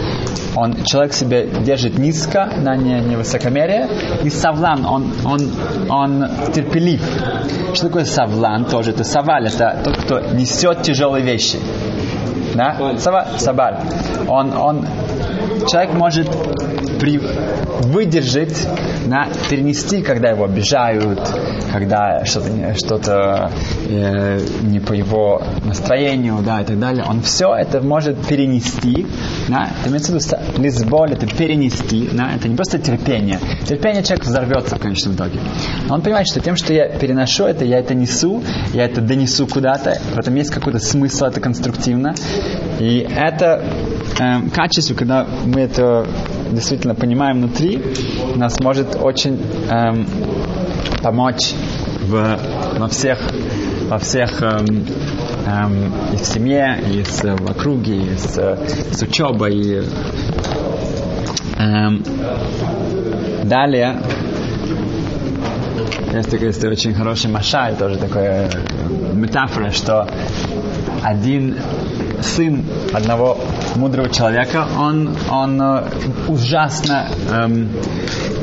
Он, 0.56 0.84
человек 0.84 1.14
себя 1.14 1.46
держит 1.46 1.98
низко, 1.98 2.50
на 2.58 2.76
не, 2.76 3.00
не 3.02 3.16
высокомерие, 3.16 3.88
и 4.24 4.30
савлан, 4.30 4.86
он, 4.86 5.12
он, 5.26 5.52
он 5.90 6.30
терпелив. 6.54 7.02
Что 7.74 7.88
такое 7.88 8.06
савлан? 8.06 8.66
Тоже 8.66 8.92
это 8.92 9.04
саваль, 9.04 9.48
это 9.48 9.80
тот, 9.84 9.98
кто 9.98 10.20
несет 10.20 10.84
тяжелые 10.84 11.24
вещи. 11.24 11.58
Да? 12.56 12.98
Сава, 13.00 13.28
сабаль. 13.38 13.78
Он, 14.28 14.56
он, 14.56 14.86
человек 15.68 15.94
может 15.94 16.28
при, 17.04 17.20
выдержать, 17.82 18.66
да, 19.08 19.28
перенести, 19.50 20.02
когда 20.02 20.30
его 20.30 20.46
обижают, 20.46 21.20
когда 21.70 22.24
что-то, 22.24 22.76
что-то 22.76 23.52
э, 23.90 24.40
не 24.62 24.80
по 24.80 24.94
его 24.94 25.42
настроению, 25.66 26.38
да, 26.46 26.62
и 26.62 26.64
так 26.64 26.80
далее. 26.80 27.04
Он 27.04 27.22
все 27.22 27.54
это 27.54 27.82
может 27.82 28.26
перенести, 28.26 29.06
да, 29.50 29.70
это 29.82 29.90
имеется 29.90 30.14
в 30.14 30.16
виду 30.16 30.64
лизболь, 30.64 31.12
это 31.12 31.28
перенести, 31.28 32.08
да, 32.14 32.32
это 32.38 32.48
не 32.48 32.56
просто 32.56 32.80
терпение. 32.80 33.38
Терпение 33.68 34.02
человек 34.02 34.24
взорвется 34.24 34.78
в 34.78 34.80
конечном 34.80 35.16
итоге. 35.16 35.42
Но 35.90 35.96
он 35.96 36.02
понимает, 36.04 36.28
что 36.28 36.40
тем, 36.40 36.56
что 36.56 36.74
я 36.74 36.88
переношу 36.88 37.44
это, 37.44 37.66
я 37.66 37.80
это 37.80 37.94
несу, 37.94 38.42
я 38.72 38.86
это 38.86 39.02
донесу 39.02 39.46
куда-то, 39.46 40.00
в 40.14 40.20
этом 40.20 40.36
есть 40.36 40.52
какой-то 40.52 40.80
смысл, 40.80 41.26
это 41.26 41.42
конструктивно. 41.42 42.16
И 42.80 43.06
это 43.14 43.62
э, 44.20 44.50
качество, 44.54 44.96
когда 44.96 45.28
мы 45.46 45.60
это 45.60 46.08
действительно 46.54 46.96
понимаем 46.96 47.38
внутри, 47.38 47.82
нас 48.36 48.60
может 48.60 48.98
очень 49.02 49.40
эм, 49.70 50.08
помочь 51.02 51.54
в, 52.02 52.40
во 52.78 52.88
всех, 52.88 53.20
во 53.90 53.98
всех 53.98 54.42
эм, 54.42 54.86
эм, 55.46 55.94
и 56.14 56.18
в 56.18 56.26
семье, 56.26 56.80
и 56.92 57.04
с, 57.04 57.24
в 57.24 57.50
округе, 57.50 57.98
и 57.98 58.18
с, 58.18 58.58
с 58.92 59.02
учебой. 59.02 59.56
И, 59.56 59.84
эм, 61.58 62.04
далее 63.44 63.98
есть 66.18 66.30
такой 66.30 66.48
есть 66.48 66.64
очень 66.64 66.94
хороший 66.94 67.30
машаль, 67.30 67.76
тоже 67.76 67.98
такая 67.98 68.50
метафора, 69.14 69.72
что 69.72 70.08
один 71.02 71.56
сын 72.22 72.64
одного 72.94 73.40
мудрого 73.76 74.10
человека, 74.10 74.68
он, 74.78 75.16
он 75.30 75.62
э, 75.62 75.84
ужасно 76.28 77.08
эм, 77.32 77.70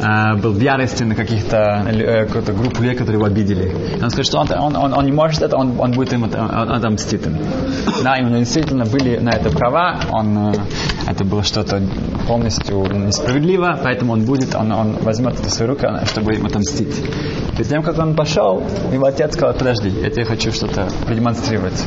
э, 0.03 0.37
был 0.37 0.53
в 0.53 0.61
ярости 0.61 1.03
на 1.05 1.15
каких-то 1.15 1.85
э, 1.87 2.27
какую-то 2.27 2.53
группу 2.53 2.83
людей, 2.83 2.97
которые 2.97 3.19
его 3.19 3.27
обидели. 3.27 3.75
Он 4.03 4.11
сказал, 4.11 4.47
что 4.47 4.57
он, 4.57 4.75
он, 4.75 4.77
он, 4.77 4.95
он 4.95 5.05
не 5.05 5.13
может 5.13 5.43
это, 5.43 5.57
он, 5.57 5.79
он 5.79 5.93
будет 5.93 6.13
им 6.13 6.25
отомстить 6.25 7.27
им. 7.27 7.37
Да, 8.03 8.17
и 8.17 8.23
у 8.23 8.29
него 8.29 8.39
действительно 8.39 8.85
были 8.85 9.19
на 9.19 9.31
это 9.31 9.51
права, 9.51 10.01
он, 10.11 10.49
э, 10.49 10.55
это 11.09 11.25
было 11.25 11.43
что-то 11.43 11.83
полностью 12.27 12.87
несправедливо, 12.93 13.79
поэтому 13.83 14.13
он 14.13 14.25
будет, 14.25 14.55
он, 14.55 14.73
он 14.73 14.93
возьмет 15.03 15.35
это 15.35 15.49
в 15.49 15.53
свои 15.53 15.69
руки, 15.69 15.87
чтобы 16.07 16.35
им 16.35 16.47
отомстить. 16.47 16.95
Перед 17.61 17.69
тем, 17.69 17.83
как 17.83 17.99
он 17.99 18.15
пошел, 18.15 18.63
его 18.91 19.05
отец 19.05 19.35
сказал, 19.35 19.53
подожди, 19.53 19.91
я 19.91 20.09
тебе 20.09 20.25
хочу 20.25 20.51
что-то 20.51 20.89
продемонстрировать. 21.05 21.79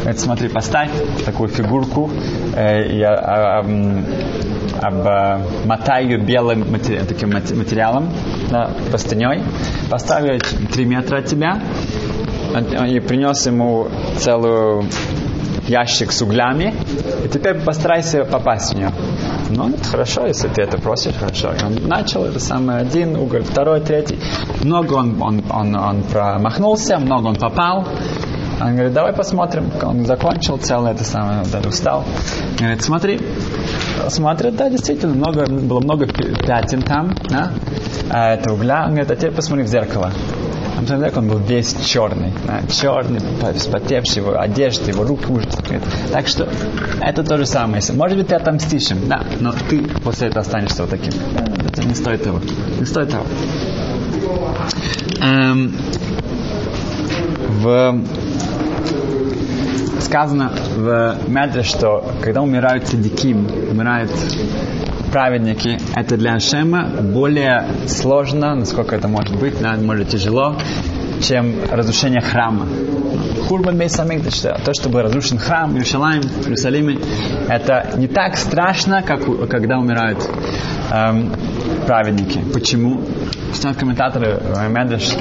Говорит, 0.00 0.20
смотри, 0.20 0.48
поставь 0.50 0.90
такую 1.24 1.48
фигурку, 1.48 2.10
э, 2.54 2.98
я 2.98 3.14
а, 3.14 3.64
а, 4.82 5.42
обмотаю 5.62 6.06
ее 6.06 6.18
белым 6.18 6.70
матери, 6.70 7.00
таким 7.08 7.30
материалом, 7.30 8.10
да, 8.50 8.72
поставь 9.90 10.24
ее 10.28 10.38
3 10.38 10.84
метра 10.84 11.20
от 11.20 11.24
тебя, 11.24 11.58
и 12.86 13.00
принес 13.00 13.46
ему 13.46 13.88
целую 14.18 14.84
ящик 15.68 16.12
с 16.12 16.22
углями, 16.22 16.74
и 17.24 17.28
теперь 17.28 17.54
постарайся 17.60 18.24
попасть 18.24 18.72
в 18.72 18.76
нее. 18.76 18.90
Ну, 19.50 19.68
это 19.68 19.84
хорошо, 19.84 20.26
если 20.26 20.48
ты 20.48 20.62
это 20.62 20.78
просишь, 20.78 21.14
хорошо. 21.14 21.52
И 21.52 21.64
он 21.64 21.88
начал, 21.88 22.24
это 22.24 22.40
самый 22.40 22.78
один 22.78 23.16
уголь, 23.16 23.42
второй, 23.42 23.80
третий. 23.80 24.18
Много 24.62 24.94
он, 24.94 25.20
он, 25.22 25.42
он, 25.50 25.74
он 25.74 26.02
промахнулся, 26.02 26.98
много 26.98 27.28
он 27.28 27.36
попал. 27.36 27.86
Он 28.60 28.74
говорит, 28.74 28.92
давай 28.92 29.12
посмотрим. 29.12 29.70
Он 29.82 30.04
закончил 30.06 30.56
целое 30.56 30.92
это 30.92 31.04
самое, 31.04 31.42
это 31.42 31.68
устал. 31.68 32.04
Говорит, 32.58 32.82
смотри. 32.82 33.20
Смотрит, 34.08 34.56
да, 34.56 34.70
действительно, 34.70 35.14
много, 35.14 35.46
было 35.46 35.80
много 35.80 36.06
пятен 36.06 36.82
там, 36.82 37.14
да, 37.28 37.52
а 38.10 38.34
это 38.34 38.52
угля. 38.52 38.84
Он 38.84 38.90
говорит, 38.90 39.10
а 39.10 39.16
теперь 39.16 39.32
посмотри 39.32 39.64
в 39.64 39.68
зеркало. 39.68 40.12
А 40.76 40.80
потом 40.80 41.24
он 41.24 41.28
был 41.28 41.38
весь 41.38 41.74
черный, 41.84 42.32
да, 42.46 42.62
черный, 42.68 43.20
вспотевший, 43.54 44.22
его 44.22 44.38
одежда, 44.38 44.90
его 44.90 45.04
руки 45.04 45.26
ужас. 45.28 45.56
Так 46.10 46.28
что 46.28 46.48
это 47.00 47.22
то 47.22 47.36
же 47.36 47.46
самое. 47.46 47.82
Может 47.94 48.18
быть, 48.18 48.28
ты 48.28 48.34
отомстишь 48.34 48.90
им, 48.90 49.08
да, 49.08 49.24
но 49.40 49.52
ты 49.68 49.82
после 50.02 50.28
этого 50.28 50.40
останешься 50.40 50.82
вот 50.82 50.90
таким. 50.90 51.12
Это 51.66 51.84
не 51.84 51.94
стоит 51.94 52.24
того. 52.24 52.40
Не 52.78 52.86
стоит 52.86 53.10
того. 53.10 53.24
Эм, 55.20 55.76
в 57.48 58.02
сказано 60.00 60.52
в 60.76 61.16
Медре, 61.28 61.62
что 61.62 62.04
когда 62.20 62.42
умирают 62.42 62.84
цадиким, 62.84 63.46
умирают 63.70 64.10
праведники, 65.12 65.78
это 65.94 66.16
для 66.16 66.34
Ашема 66.34 66.86
более 66.86 67.66
сложно, 67.86 68.54
насколько 68.54 68.96
это 68.96 69.08
может 69.08 69.38
быть, 69.38 69.60
может 69.60 70.08
тяжело, 70.08 70.56
чем 71.20 71.56
разрушение 71.70 72.22
храма. 72.22 72.66
Хурбан 73.46 73.76
Бейсамик, 73.76 74.22
то, 74.64 74.72
что 74.72 74.88
был 74.88 75.00
разрушен 75.00 75.38
храм, 75.38 75.70
в 75.70 75.76
Иерусалиме, 75.76 76.98
это 77.48 77.92
не 77.96 78.08
так 78.08 78.36
страшно, 78.36 79.02
как 79.02 79.20
когда 79.48 79.78
умирают 79.78 80.26
эм, 80.90 81.32
праведники. 81.86 82.40
Почему? 82.52 83.02
Читают 83.54 83.76
комментаторы 83.78 84.40
Медреш, 84.70 85.14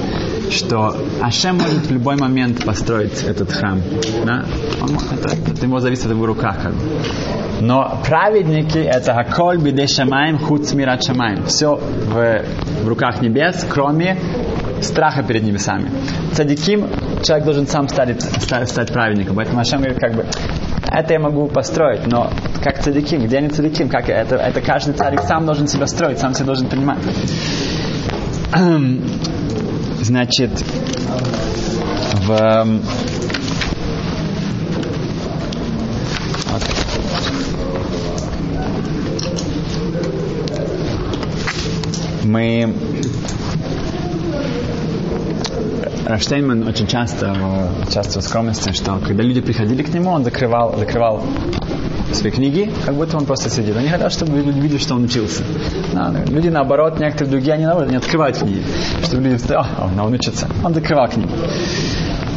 что 0.51 0.95
Ашем 1.21 1.57
может 1.57 1.87
в 1.87 1.91
любой 1.91 2.17
момент 2.17 2.63
построить 2.65 3.23
этот 3.23 3.51
храм. 3.51 3.81
Да? 4.25 4.45
Он, 4.81 4.97
это, 5.11 5.35
это 5.51 5.65
его 5.65 5.79
зависит 5.79 6.05
от 6.05 6.11
его 6.11 6.25
руках. 6.25 6.57
Как. 6.61 6.73
Но 7.61 8.01
праведники 8.05 8.77
это 8.77 9.13
Хаколь 9.13 9.59
биде 9.59 9.87
шамаем 9.87 10.37
худ 10.37 10.71
мират 10.73 11.03
шамаем. 11.03 11.45
Все 11.45 11.75
в, 11.75 12.43
в 12.83 12.87
руках 12.87 13.21
небес, 13.21 13.65
кроме 13.69 14.17
страха 14.81 15.23
перед 15.23 15.43
небесами. 15.43 15.89
Цадиким 16.33 16.87
человек 17.23 17.45
должен 17.45 17.67
сам 17.67 17.87
стать, 17.87 18.21
стать, 18.21 18.69
стать 18.69 18.91
праведником. 18.91 19.35
Поэтому 19.35 19.59
Ашем 19.59 19.79
говорит, 19.79 19.99
как 19.99 20.15
бы, 20.15 20.25
это 20.91 21.13
я 21.13 21.19
могу 21.19 21.47
построить, 21.47 22.07
но 22.07 22.31
как 22.63 22.81
цадиким, 22.81 23.23
где 23.23 23.37
они 23.37 23.49
цадиким, 23.49 23.89
как 23.89 24.09
это, 24.09 24.35
это 24.35 24.59
каждый 24.61 24.93
царик 24.93 25.21
сам 25.21 25.45
должен 25.45 25.67
себя 25.67 25.87
строить, 25.87 26.19
сам 26.19 26.33
себя 26.33 26.45
должен 26.45 26.67
принимать. 26.67 26.99
Значит, 30.01 30.49
в 32.25 32.65
мы 42.23 42.73
Рафштейнман 46.11 46.67
очень 46.67 46.87
часто, 46.87 47.33
часто 47.89 48.19
в 48.19 48.23
скромности, 48.23 48.73
что 48.73 48.99
когда 48.99 49.23
люди 49.23 49.39
приходили 49.39 49.81
к 49.81 49.93
нему, 49.93 50.11
он 50.11 50.25
закрывал, 50.25 50.77
закрывал 50.77 51.23
свои 52.11 52.31
книги, 52.31 52.69
как 52.85 52.95
будто 52.95 53.15
он 53.15 53.25
просто 53.25 53.49
сидит. 53.49 53.77
Он 53.77 53.83
не 53.83 53.87
хотел, 53.87 54.09
чтобы 54.09 54.37
люди 54.39 54.59
видели, 54.59 54.77
что 54.77 54.95
он 54.95 55.05
учился. 55.05 55.43
Да, 55.93 56.13
люди 56.27 56.49
наоборот, 56.49 56.99
некоторые 56.99 57.31
другие, 57.31 57.53
они 57.53 57.65
наоборот 57.65 57.89
не 57.89 57.95
открывают 57.95 58.37
книги, 58.37 58.61
чтобы 59.03 59.23
люди 59.23 59.37
сказали, 59.37 59.65
о, 59.77 60.03
он 60.03 60.13
учится. 60.13 60.47
Он 60.65 60.73
закрывал 60.73 61.07
книги. 61.07 61.31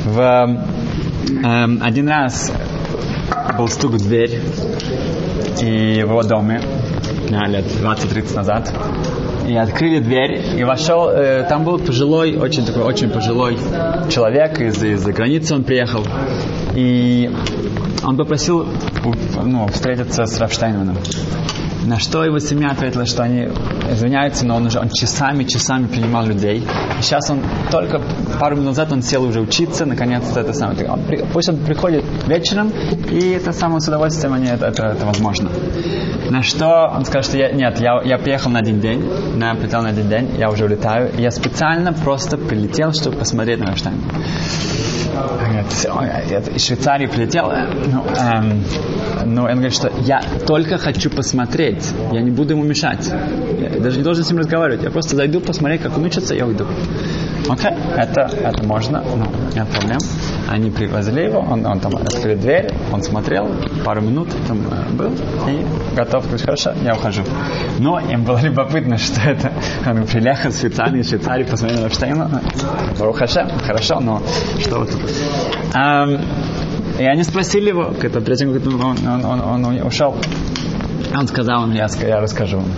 В, 0.04 0.20
эм, 0.20 1.82
один 1.82 2.08
раз 2.08 2.52
был 3.58 3.66
стук 3.66 3.94
в 3.94 3.98
дверь 3.98 4.40
и 5.60 6.02
в 6.02 6.10
его 6.10 6.22
доме, 6.22 6.60
лет 7.28 7.64
20-30 7.64 8.36
назад 8.36 8.72
и 9.46 9.54
открыли 9.56 10.00
дверь, 10.00 10.58
и 10.58 10.64
вошел, 10.64 11.08
э, 11.08 11.44
там 11.48 11.64
был 11.64 11.78
пожилой, 11.78 12.36
очень 12.36 12.64
такой, 12.64 12.82
очень 12.82 13.10
пожилой 13.10 13.56
человек 14.10 14.60
из, 14.60 14.82
из-за 14.82 15.12
границы 15.12 15.54
он 15.54 15.64
приехал, 15.64 16.04
и 16.74 17.30
он 18.02 18.16
попросил 18.16 18.66
ну, 19.42 19.66
встретиться 19.68 20.26
с 20.26 20.38
Рафштайнманом. 20.38 20.96
На 21.86 21.98
что 21.98 22.24
его 22.24 22.38
семья 22.38 22.70
ответила, 22.70 23.04
что 23.04 23.22
они 23.22 23.48
извиняются, 23.90 24.46
но 24.46 24.56
он 24.56 24.66
уже 24.66 24.78
он 24.78 24.88
часами, 24.88 25.44
часами 25.44 25.86
принимал 25.86 26.26
людей. 26.26 26.66
И 26.98 27.02
сейчас 27.02 27.30
он 27.30 27.42
только 27.70 28.00
пару 28.38 28.56
минут 28.56 28.70
назад 28.70 28.92
он 28.92 29.02
сел 29.02 29.22
уже 29.22 29.40
учиться, 29.40 29.84
наконец-то 29.84 30.40
это 30.40 30.52
самое. 30.54 30.88
Он, 30.88 31.00
пусть 31.32 31.48
он 31.48 31.58
приходит 31.58 32.04
вечером, 32.26 32.72
и 33.10 33.30
это 33.30 33.52
самое 33.52 33.80
с 33.80 33.88
удовольствием 33.88 34.32
они 34.32 34.46
это, 34.46 34.66
это, 34.66 34.86
это 34.86 35.04
возможно. 35.04 35.50
На 36.30 36.42
что 36.42 36.90
он 36.94 37.04
сказал, 37.04 37.22
что 37.22 37.36
я, 37.36 37.52
нет, 37.52 37.78
я, 37.80 38.00
я 38.02 38.16
приехал 38.16 38.50
на 38.50 38.60
один 38.60 38.80
день, 38.80 39.04
на, 39.36 39.54
прилетел 39.54 39.82
на 39.82 39.90
один 39.90 40.08
день, 40.08 40.30
я 40.38 40.50
уже 40.50 40.64
улетаю. 40.64 41.10
Я 41.18 41.30
специально 41.30 41.92
просто 41.92 42.38
прилетел, 42.38 42.92
чтобы 42.92 43.18
посмотреть 43.18 43.60
на 43.60 43.66
Рафштайн. 43.66 44.00
Из 46.54 46.64
Швейцарии 46.64 47.06
прилетел, 47.06 47.52
ну, 47.86 48.04
эм, 48.16 48.64
но 49.26 49.42
он 49.42 49.52
говорит, 49.52 49.74
что 49.74 49.90
я 50.00 50.20
только 50.46 50.76
хочу 50.78 51.10
посмотреть, 51.10 51.73
я 52.12 52.20
не 52.20 52.30
буду 52.30 52.54
ему 52.54 52.64
мешать. 52.64 53.10
Я 53.60 53.80
даже 53.80 53.98
не 53.98 54.02
должен 54.02 54.24
с 54.24 54.30
ним 54.30 54.38
разговаривать, 54.38 54.82
я 54.82 54.90
просто 54.90 55.16
зайду 55.16 55.40
посмотреть, 55.40 55.82
как 55.82 55.96
он 55.96 56.04
учится, 56.04 56.34
я 56.34 56.46
уйду. 56.46 56.66
Окей, 57.48 57.70
okay. 57.70 57.94
это, 57.96 58.20
это 58.22 58.64
можно, 58.64 59.04
ну, 59.04 59.26
нет 59.54 59.68
проблем. 59.68 59.98
Они 60.48 60.70
привозили 60.70 61.22
его, 61.22 61.40
он, 61.40 61.64
он 61.66 61.78
там 61.78 61.94
открыл 61.96 62.36
дверь, 62.38 62.70
он 62.90 63.02
смотрел, 63.02 63.50
пару 63.84 64.00
минут 64.00 64.28
там 64.48 64.60
э, 64.70 64.92
был 64.92 65.12
и 65.48 65.94
готов, 65.94 66.24
говорит, 66.24 66.42
хорошо, 66.44 66.72
я 66.82 66.94
ухожу. 66.94 67.22
Но 67.78 68.00
им 68.00 68.24
было 68.24 68.40
любопытно, 68.40 68.96
что 68.98 69.20
это, 69.28 69.52
он 69.86 70.06
приехал 70.06 70.52
специально 70.52 70.96
из 70.96 71.08
Швейцарии, 71.08 71.44
посмотрел 71.44 71.82
на 71.82 71.86
Эпштейна, 71.86 72.42
Барухаше, 72.98 73.46
хорошо, 73.66 74.00
но 74.00 74.22
что 74.60 74.78
вот 74.78 74.90
тут? 74.90 75.02
Um, 75.74 76.20
и 76.98 77.04
они 77.04 77.24
спросили 77.24 77.70
его, 77.70 77.92
перед 77.92 78.38
тем, 78.38 78.50
он, 78.50 78.96
он, 79.06 79.40
он, 79.40 79.64
он 79.64 79.82
ушел, 79.82 80.16
он 81.20 81.28
сказал, 81.28 81.70
я, 81.70 81.86
я 82.00 82.20
расскажу 82.20 82.58
вам. 82.58 82.68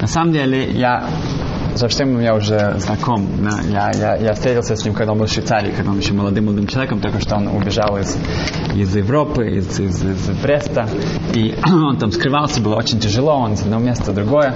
На 0.00 0.06
самом 0.06 0.32
деле, 0.32 0.70
я 0.72 1.08
со 1.76 1.88
Штеймом 1.88 2.20
я 2.20 2.34
уже 2.34 2.74
знаком. 2.78 3.26
Да? 3.42 3.60
Я, 3.68 3.90
я, 3.94 4.16
я 4.16 4.34
встретился 4.34 4.76
с 4.76 4.84
ним, 4.84 4.94
когда 4.94 5.12
он 5.12 5.18
был 5.18 5.26
в 5.26 5.30
Швейцарии, 5.30 5.72
когда 5.72 5.90
он 5.90 5.98
еще 5.98 6.12
молодым 6.12 6.46
молодым 6.46 6.66
человеком, 6.66 7.00
только 7.00 7.20
что 7.20 7.36
он 7.36 7.48
убежал 7.48 7.96
из, 7.98 8.16
из 8.74 8.94
Европы, 8.94 9.58
из, 9.58 9.80
из, 9.80 10.04
из 10.04 10.28
Бреста. 10.40 10.88
И 11.34 11.54
он 11.66 11.98
там 11.98 12.12
скрывался, 12.12 12.60
было 12.60 12.76
очень 12.76 13.00
тяжело, 13.00 13.34
он 13.34 13.56
с 13.56 13.62
одного 13.62 13.82
места 13.82 14.12
в 14.12 14.14
другое. 14.14 14.54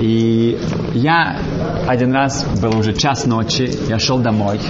И 0.00 0.58
я 0.94 1.38
один 1.86 2.12
раз, 2.12 2.44
был 2.60 2.78
уже 2.78 2.92
час 2.92 3.24
ночи, 3.24 3.70
я 3.88 3.98
шел 3.98 4.18
домой, 4.18 4.60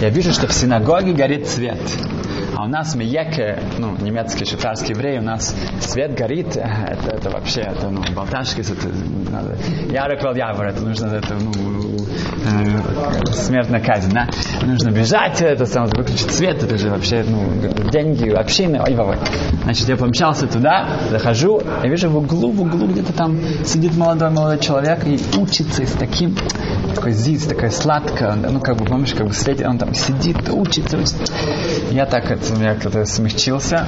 я 0.00 0.10
вижу, 0.10 0.32
что 0.32 0.46
в 0.46 0.52
синагоге 0.52 1.12
горит 1.12 1.48
свет. 1.48 1.80
А 2.54 2.64
у 2.64 2.68
нас 2.68 2.94
мияке, 2.94 3.62
ну, 3.78 3.96
немецкий, 4.00 4.44
швейцарский 4.44 4.94
еврей, 4.94 5.18
у 5.18 5.22
нас 5.22 5.54
свет 5.82 6.14
горит, 6.14 6.56
это, 6.56 7.16
это 7.16 7.30
вообще, 7.30 7.60
это, 7.60 7.88
ну, 7.88 8.02
болташки, 8.14 8.60
это, 8.60 8.88
надо, 9.30 9.56
ярок 9.90 10.36
явор, 10.36 10.66
это 10.66 10.80
нужно, 10.82 11.06
это, 11.06 11.34
ну, 11.34 11.52
э, 12.44 13.32
смертная 13.32 13.80
казнь, 13.80 14.12
да? 14.12 14.28
Нужно 14.62 14.90
бежать, 14.90 15.40
это, 15.40 15.66
сам, 15.66 15.86
выключить 15.86 16.30
свет, 16.30 16.62
это 16.62 16.76
же 16.78 16.90
вообще, 16.90 17.24
ну, 17.26 17.90
деньги, 17.90 18.28
общины, 18.30 18.80
ой, 18.80 18.96
ой. 18.96 19.16
Значит, 19.64 19.88
я 19.88 19.96
помчался 19.96 20.46
туда, 20.46 20.88
захожу, 21.10 21.62
я 21.82 21.88
вижу 21.88 22.08
в 22.10 22.16
углу, 22.16 22.50
в 22.52 22.60
углу 22.60 22.86
где-то 22.86 23.12
там 23.12 23.38
сидит 23.64 23.96
молодой, 23.96 24.30
молодой 24.30 24.58
человек 24.58 25.06
и 25.06 25.18
учится 25.36 25.86
с 25.86 25.92
таким, 25.92 26.36
такой 26.94 27.12
зиц, 27.12 27.44
такая 27.44 27.70
сладкая, 27.70 28.34
ну, 28.34 28.60
как 28.60 28.76
бы, 28.76 28.84
помнишь, 28.84 29.12
как 29.14 29.26
бы 29.26 29.32
светит, 29.32 29.66
он 29.66 29.78
там 29.78 29.94
сидит, 29.94 30.48
учится, 30.48 30.96
учится. 30.96 31.32
Я 31.90 32.06
так 32.06 32.30
это 32.30 32.54
я 32.60 32.74
как-то 32.74 33.04
смягчился, 33.04 33.86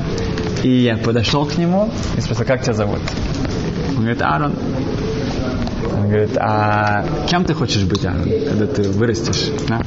и 0.62 0.68
я 0.68 0.96
подошел 0.96 1.46
к 1.46 1.56
нему 1.56 1.79
и 2.16 2.20
спросил, 2.20 2.44
как 2.44 2.62
тебя 2.62 2.74
зовут? 2.74 3.00
Он 3.90 3.96
говорит, 3.96 4.22
Аарон. 4.22 4.54
Он 5.96 6.08
говорит, 6.08 6.36
а 6.38 7.04
кем 7.28 7.44
ты 7.44 7.54
хочешь 7.54 7.84
быть, 7.84 8.04
Аарон, 8.04 8.28
когда 8.48 8.66
ты 8.66 8.82
вырастешь? 8.90 9.50
Да? 9.68 9.80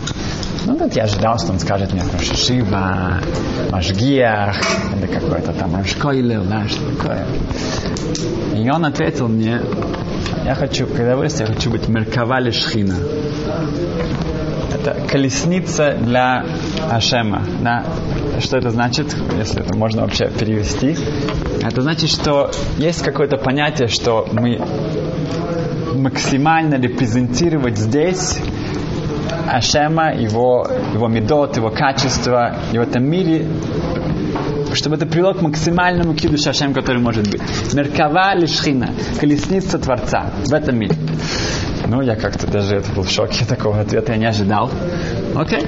Ну, 0.65 0.77
вот 0.77 0.95
я 0.95 1.03
ожидал, 1.03 1.37
что 1.37 1.51
он 1.51 1.59
скажет 1.59 1.91
мне 1.91 2.03
про 2.03 2.19
Шива, 2.19 3.19
Машгиях, 3.69 4.55
или 4.95 5.07
какой-то 5.07 5.51
там 5.51 5.75
Ашкойлер, 5.75 6.41
да, 6.43 6.67
что 6.69 6.89
такое. 6.95 7.25
И 8.55 8.69
он 8.69 8.85
ответил 8.85 9.27
мне, 9.27 9.59
я 10.45 10.55
хочу, 10.55 10.87
когда 10.87 11.17
вырасту, 11.17 11.43
я 11.43 11.47
хочу 11.47 11.69
быть 11.69 11.89
Меркавали 11.89 12.51
Шхина. 12.51 12.95
Это 14.73 15.05
колесница 15.07 15.97
для 15.99 16.45
Ашема. 16.89 17.43
Да? 17.61 17.83
Что 18.43 18.57
это 18.57 18.71
значит, 18.71 19.15
если 19.37 19.61
это 19.61 19.73
можно 19.75 20.01
вообще 20.01 20.29
перевести? 20.29 20.97
Это 21.61 21.81
значит, 21.81 22.09
что 22.09 22.51
есть 22.77 23.01
какое-то 23.01 23.37
понятие, 23.37 23.87
что 23.87 24.27
мы 24.33 24.59
максимально 25.95 26.75
репрезентировать 26.75 27.77
здесь 27.77 28.39
Ашема, 29.47 30.13
его, 30.13 30.67
его 30.93 31.07
медот, 31.07 31.55
его 31.55 31.69
качество, 31.69 32.57
и 32.73 32.77
в 32.77 32.81
этом 32.81 33.05
мире 33.05 33.47
чтобы 34.73 34.95
это 34.95 35.05
привело 35.05 35.33
к 35.33 35.41
максимальному 35.41 36.15
киду 36.15 36.35
Шашем, 36.37 36.73
который 36.73 36.99
может 36.99 37.29
быть. 37.29 37.41
Меркава 37.73 38.35
лишхина, 38.35 38.89
колесница 39.19 39.77
Творца 39.77 40.31
в 40.45 40.53
этом 40.53 40.79
мире. 40.79 40.95
Ну, 41.87 42.01
я 42.01 42.15
как-то 42.15 42.47
даже 42.47 42.77
это 42.77 42.91
был 42.91 43.03
в 43.03 43.09
шоке, 43.09 43.45
такого 43.45 43.79
ответа 43.79 44.13
я 44.13 44.17
не 44.17 44.25
ожидал. 44.25 44.71
Окей. 45.35 45.63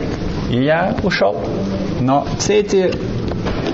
И 0.50 0.64
я 0.64 0.96
ушел. 1.04 1.40
Но 2.06 2.28
все 2.38 2.60
эти 2.60 2.92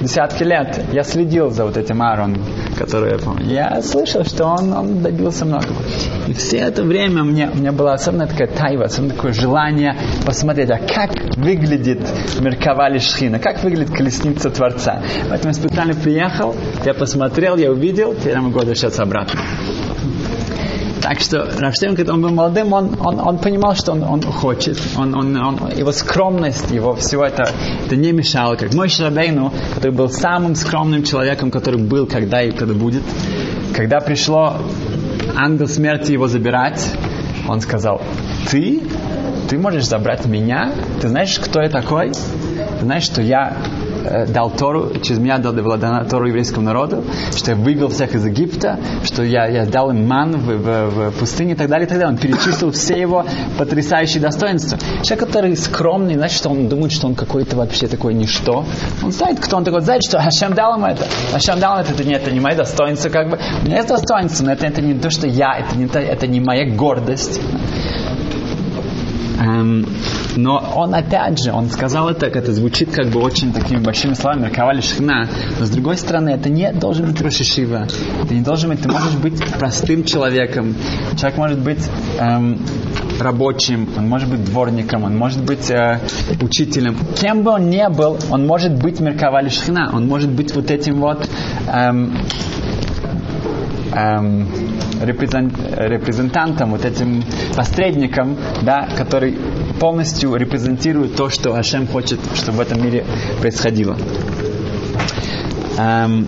десятки 0.01 0.43
лет 0.43 0.79
я 0.93 1.03
следил 1.03 1.49
за 1.49 1.65
вот 1.65 1.75
этим 1.75 2.01
Аарон, 2.01 2.37
который 2.77 3.11
я 3.11 3.17
помню. 3.17 3.45
Я 3.45 3.81
слышал, 3.81 4.23
что 4.23 4.45
он, 4.45 4.71
он 4.71 5.01
добился 5.03 5.43
многого. 5.43 5.75
И 6.27 6.33
все 6.33 6.59
это 6.59 6.83
время 6.83 7.23
мне, 7.23 7.49
у 7.53 7.57
меня 7.57 7.73
была 7.73 7.93
особенно 7.93 8.27
такая 8.27 8.47
тайва, 8.47 8.85
особенно 8.85 9.13
такое 9.15 9.33
желание 9.33 9.97
посмотреть, 10.25 10.69
а 10.69 10.77
как 10.77 11.11
выглядит 11.35 11.99
Меркавали 12.39 12.99
Шхина, 12.99 13.37
как 13.39 13.61
выглядит 13.63 13.93
колесница 13.93 14.49
Творца. 14.49 15.01
Поэтому 15.29 15.53
я 15.53 15.53
специально 15.53 15.93
приехал, 15.93 16.55
я 16.85 16.93
посмотрел, 16.93 17.57
я 17.57 17.69
увидел, 17.69 18.15
теперь 18.15 18.35
я 18.35 18.41
могу 18.41 18.59
возвращаться 18.59 19.03
обратно. 19.03 19.41
Так 21.01 21.19
что 21.19 21.49
Рафштейн, 21.59 21.95
когда 21.95 22.13
он 22.13 22.21
был 22.21 22.29
молодым, 22.29 22.73
он, 22.73 22.95
он, 22.99 23.19
он 23.19 23.37
понимал, 23.39 23.75
что 23.75 23.93
он, 23.93 24.03
он 24.03 24.21
хочет. 24.21 24.79
Он, 24.97 25.15
он, 25.15 25.35
он, 25.35 25.71
его 25.75 25.91
скромность, 25.91 26.69
его 26.69 26.95
всего 26.95 27.25
это, 27.25 27.49
это 27.85 27.95
не 27.95 28.11
мешало. 28.11 28.55
Как 28.55 28.73
мой 28.73 28.87
Шрабейну, 28.87 29.51
который 29.75 29.91
был 29.93 30.09
самым 30.09 30.53
скромным 30.55 31.03
человеком, 31.03 31.49
который 31.49 31.79
был 31.79 32.05
когда 32.05 32.43
и 32.43 32.51
когда 32.51 32.73
будет. 32.73 33.03
Когда 33.75 33.99
пришло 33.99 34.57
ангел 35.35 35.67
смерти 35.67 36.11
его 36.11 36.27
забирать, 36.27 36.87
он 37.47 37.61
сказал, 37.61 38.01
ты? 38.49 38.81
Ты 39.49 39.57
можешь 39.57 39.85
забрать 39.85 40.25
меня? 40.25 40.71
Ты 41.01 41.09
знаешь, 41.09 41.37
кто 41.39 41.61
я 41.61 41.69
такой? 41.69 42.11
Ты 42.11 42.85
знаешь, 42.85 43.03
что 43.03 43.21
я 43.21 43.57
Э, 44.03 44.25
дал 44.25 44.49
Тору, 44.49 44.93
через 45.01 45.19
меня 45.19 45.37
дал 45.37 45.53
была 45.53 45.77
дана 45.77 46.03
Тору 46.05 46.27
еврейскому 46.27 46.65
народу, 46.65 47.03
что 47.35 47.51
я 47.51 47.57
вывел 47.57 47.89
всех 47.89 48.15
из 48.15 48.25
Египта, 48.25 48.79
что 49.03 49.23
я, 49.23 49.47
я 49.47 49.65
дал 49.65 49.91
им 49.91 50.07
ман 50.07 50.37
в, 50.37 50.57
в, 50.57 51.09
в 51.09 51.19
пустыне 51.19 51.53
и 51.53 51.55
так 51.55 51.69
далее, 51.69 51.85
и 51.85 51.89
так 51.89 51.99
далее. 51.99 52.13
Он 52.13 52.17
перечислил 52.17 52.71
все 52.71 52.99
его 52.99 53.25
потрясающие 53.57 54.21
достоинства. 54.21 54.79
Человек, 55.03 55.27
который 55.27 55.55
скромный, 55.55 56.15
значит, 56.15 56.37
что 56.37 56.49
он 56.49 56.67
думает, 56.67 56.91
что 56.91 57.07
он 57.07 57.15
какой-то 57.15 57.55
вообще 57.55 57.87
такой 57.87 58.13
ничто. 58.13 58.65
Он 59.03 59.11
знает, 59.11 59.39
кто 59.39 59.57
он 59.57 59.63
такой, 59.63 59.81
знает, 59.81 60.03
что 60.03 60.19
Хашем 60.19 60.53
дал 60.53 60.75
ему 60.75 60.87
это. 60.87 61.05
Хашем 61.31 61.59
дал 61.59 61.73
ему 61.73 61.83
это, 61.83 61.93
это 61.93 62.03
не, 62.03 62.13
это 62.15 62.31
не 62.31 62.39
мои 62.39 62.55
достоинства, 62.55 63.09
как 63.09 63.29
бы. 63.29 63.39
У 63.61 63.65
меня 63.65 63.77
есть 63.77 63.89
достоинства, 63.89 64.45
но 64.45 64.53
это, 64.53 64.65
это 64.65 64.81
не 64.81 64.93
то, 64.95 65.09
что 65.09 65.27
я, 65.27 65.59
это 65.59 65.77
не, 65.77 65.85
это 65.85 66.27
не 66.27 66.39
моя 66.39 66.73
гордость. 66.75 67.39
Эм, 69.41 69.87
но 70.35 70.57
он 70.75 70.93
опять 70.93 71.43
же, 71.43 71.51
он 71.51 71.69
сказал 71.69 72.09
это, 72.09 72.27
это 72.27 72.53
звучит 72.53 72.91
как 72.91 73.07
бы 73.07 73.19
очень 73.21 73.51
такими 73.51 73.79
большими 73.79 74.13
словами, 74.13 74.51
Равали 74.53 74.81
Шхна, 74.81 75.27
но 75.59 75.65
с 75.65 75.69
другой 75.69 75.97
стороны, 75.97 76.29
это 76.29 76.49
не 76.49 76.71
должен 76.71 77.07
быть 77.07 77.19
Рошишива, 77.21 77.87
это 78.23 78.33
не 78.33 78.41
должен 78.41 78.69
быть, 78.69 78.81
ты 78.81 78.89
можешь 78.89 79.15
быть 79.15 79.43
простым 79.57 80.03
человеком, 80.03 80.75
человек 81.17 81.37
может 81.37 81.59
быть 81.59 81.89
эм, 82.19 82.59
рабочим, 83.19 83.89
он 83.97 84.07
может 84.07 84.29
быть 84.29 84.45
дворником, 84.45 85.05
он 85.05 85.17
может 85.17 85.43
быть 85.43 85.71
э, 85.71 85.99
учителем, 86.39 86.95
кем 87.19 87.41
бы 87.41 87.51
он 87.51 87.69
ни 87.69 87.87
был, 87.91 88.19
он 88.29 88.45
может 88.45 88.73
быть 88.73 88.99
Меркавали 88.99 89.49
Шхна, 89.49 89.89
он 89.91 90.07
может 90.07 90.29
быть 90.29 90.53
вот 90.53 90.69
этим 90.69 90.99
вот 90.99 91.27
эм, 91.67 92.15
эм, 93.93 94.47
репрезентантом, 95.01 96.71
вот 96.71 96.85
этим 96.85 97.23
посредником, 97.55 98.37
да, 98.61 98.87
который 98.97 99.37
полностью 99.79 100.35
репрезентирует 100.35 101.15
то, 101.15 101.29
что 101.29 101.55
Ашем 101.55 101.87
хочет, 101.87 102.19
чтобы 102.35 102.59
в 102.59 102.61
этом 102.61 102.83
мире 102.83 103.05
происходило. 103.39 103.97
Эм, 105.77 106.27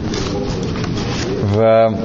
в 1.53 1.97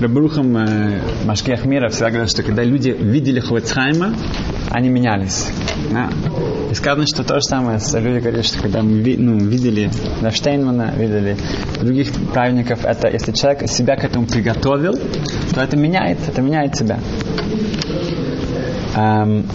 Рабрухам 0.00 0.56
э, 0.58 1.00
Машкех 1.24 1.64
Мира 1.64 1.88
всегда 1.88 2.10
говорят, 2.10 2.30
что 2.30 2.42
когда 2.42 2.62
люди 2.62 2.90
видели 2.90 3.40
Хвецхайма, 3.40 4.14
они 4.76 4.90
менялись. 4.90 5.46
Да. 5.90 6.10
И 6.70 6.74
сказано, 6.74 7.06
что 7.06 7.24
то 7.24 7.36
же 7.36 7.40
самое, 7.40 7.78
люди 7.94 8.18
говорят, 8.18 8.44
что 8.44 8.60
когда 8.60 8.82
мы 8.82 9.16
ну, 9.16 9.38
видели 9.38 9.90
да, 10.20 10.30
Штейнмана, 10.30 10.92
видели 10.98 11.38
других 11.80 12.12
праведников, 12.34 12.84
это 12.84 13.08
если 13.08 13.32
человек 13.32 13.70
себя 13.70 13.96
к 13.96 14.04
этому 14.04 14.26
приготовил, 14.26 14.92
то 15.54 15.62
это 15.62 15.78
меняет, 15.78 16.18
это 16.28 16.42
меняет 16.42 16.76
себя. 16.76 16.98
Эм, 18.96 19.46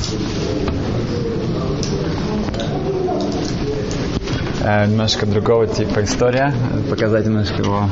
э, 4.63 4.87
немножко 4.87 5.27
другого 5.27 5.67
типа 5.67 6.03
история, 6.03 6.51
показать 6.89 7.27
немножко 7.27 7.61
его 7.61 7.87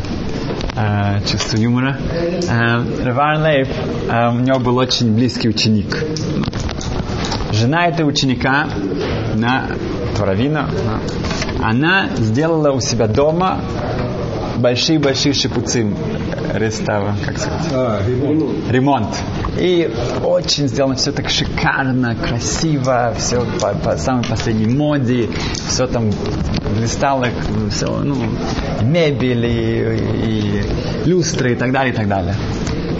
э, 0.75 1.21
чувство 1.27 1.57
юмора. 1.57 1.95
Э, 2.49 3.03
Раван 3.03 3.43
Лейб, 3.43 3.67
э, 4.09 4.29
у 4.29 4.39
него 4.39 4.57
был 4.57 4.77
очень 4.77 5.13
близкий 5.13 5.47
ученик. 5.47 5.95
Жена 7.51 7.87
этого 7.87 8.09
ученика, 8.09 8.67
на 9.35 9.67
Творовина, 10.15 10.69
она 11.61 12.09
сделала 12.17 12.71
у 12.71 12.79
себя 12.79 13.07
дома 13.07 13.61
большие-большие 14.57 15.33
шипуцы 15.33 15.93
рестава, 16.53 17.15
как 17.25 17.37
сказать? 17.37 17.67
А, 17.71 18.01
ремонт. 18.05 18.71
ремонт. 18.71 19.17
И 19.57 19.91
очень 20.23 20.67
сделано 20.67 20.95
все 20.95 21.11
так 21.11 21.29
шикарно, 21.29 22.15
красиво, 22.15 23.13
все 23.17 23.45
по, 23.59 23.73
по 23.73 23.97
самой 23.97 24.23
последней 24.23 24.67
моде, 24.67 25.29
все 25.67 25.87
там 25.87 26.11
блистало, 26.77 27.27
все, 27.71 27.87
ну, 28.03 28.15
мебель 28.81 29.45
и, 29.45 29.97
и 30.25 31.09
люстры 31.09 31.53
и 31.53 31.55
так 31.55 31.71
далее, 31.71 31.93
и 31.93 31.95
так 31.95 32.07
далее. 32.07 32.35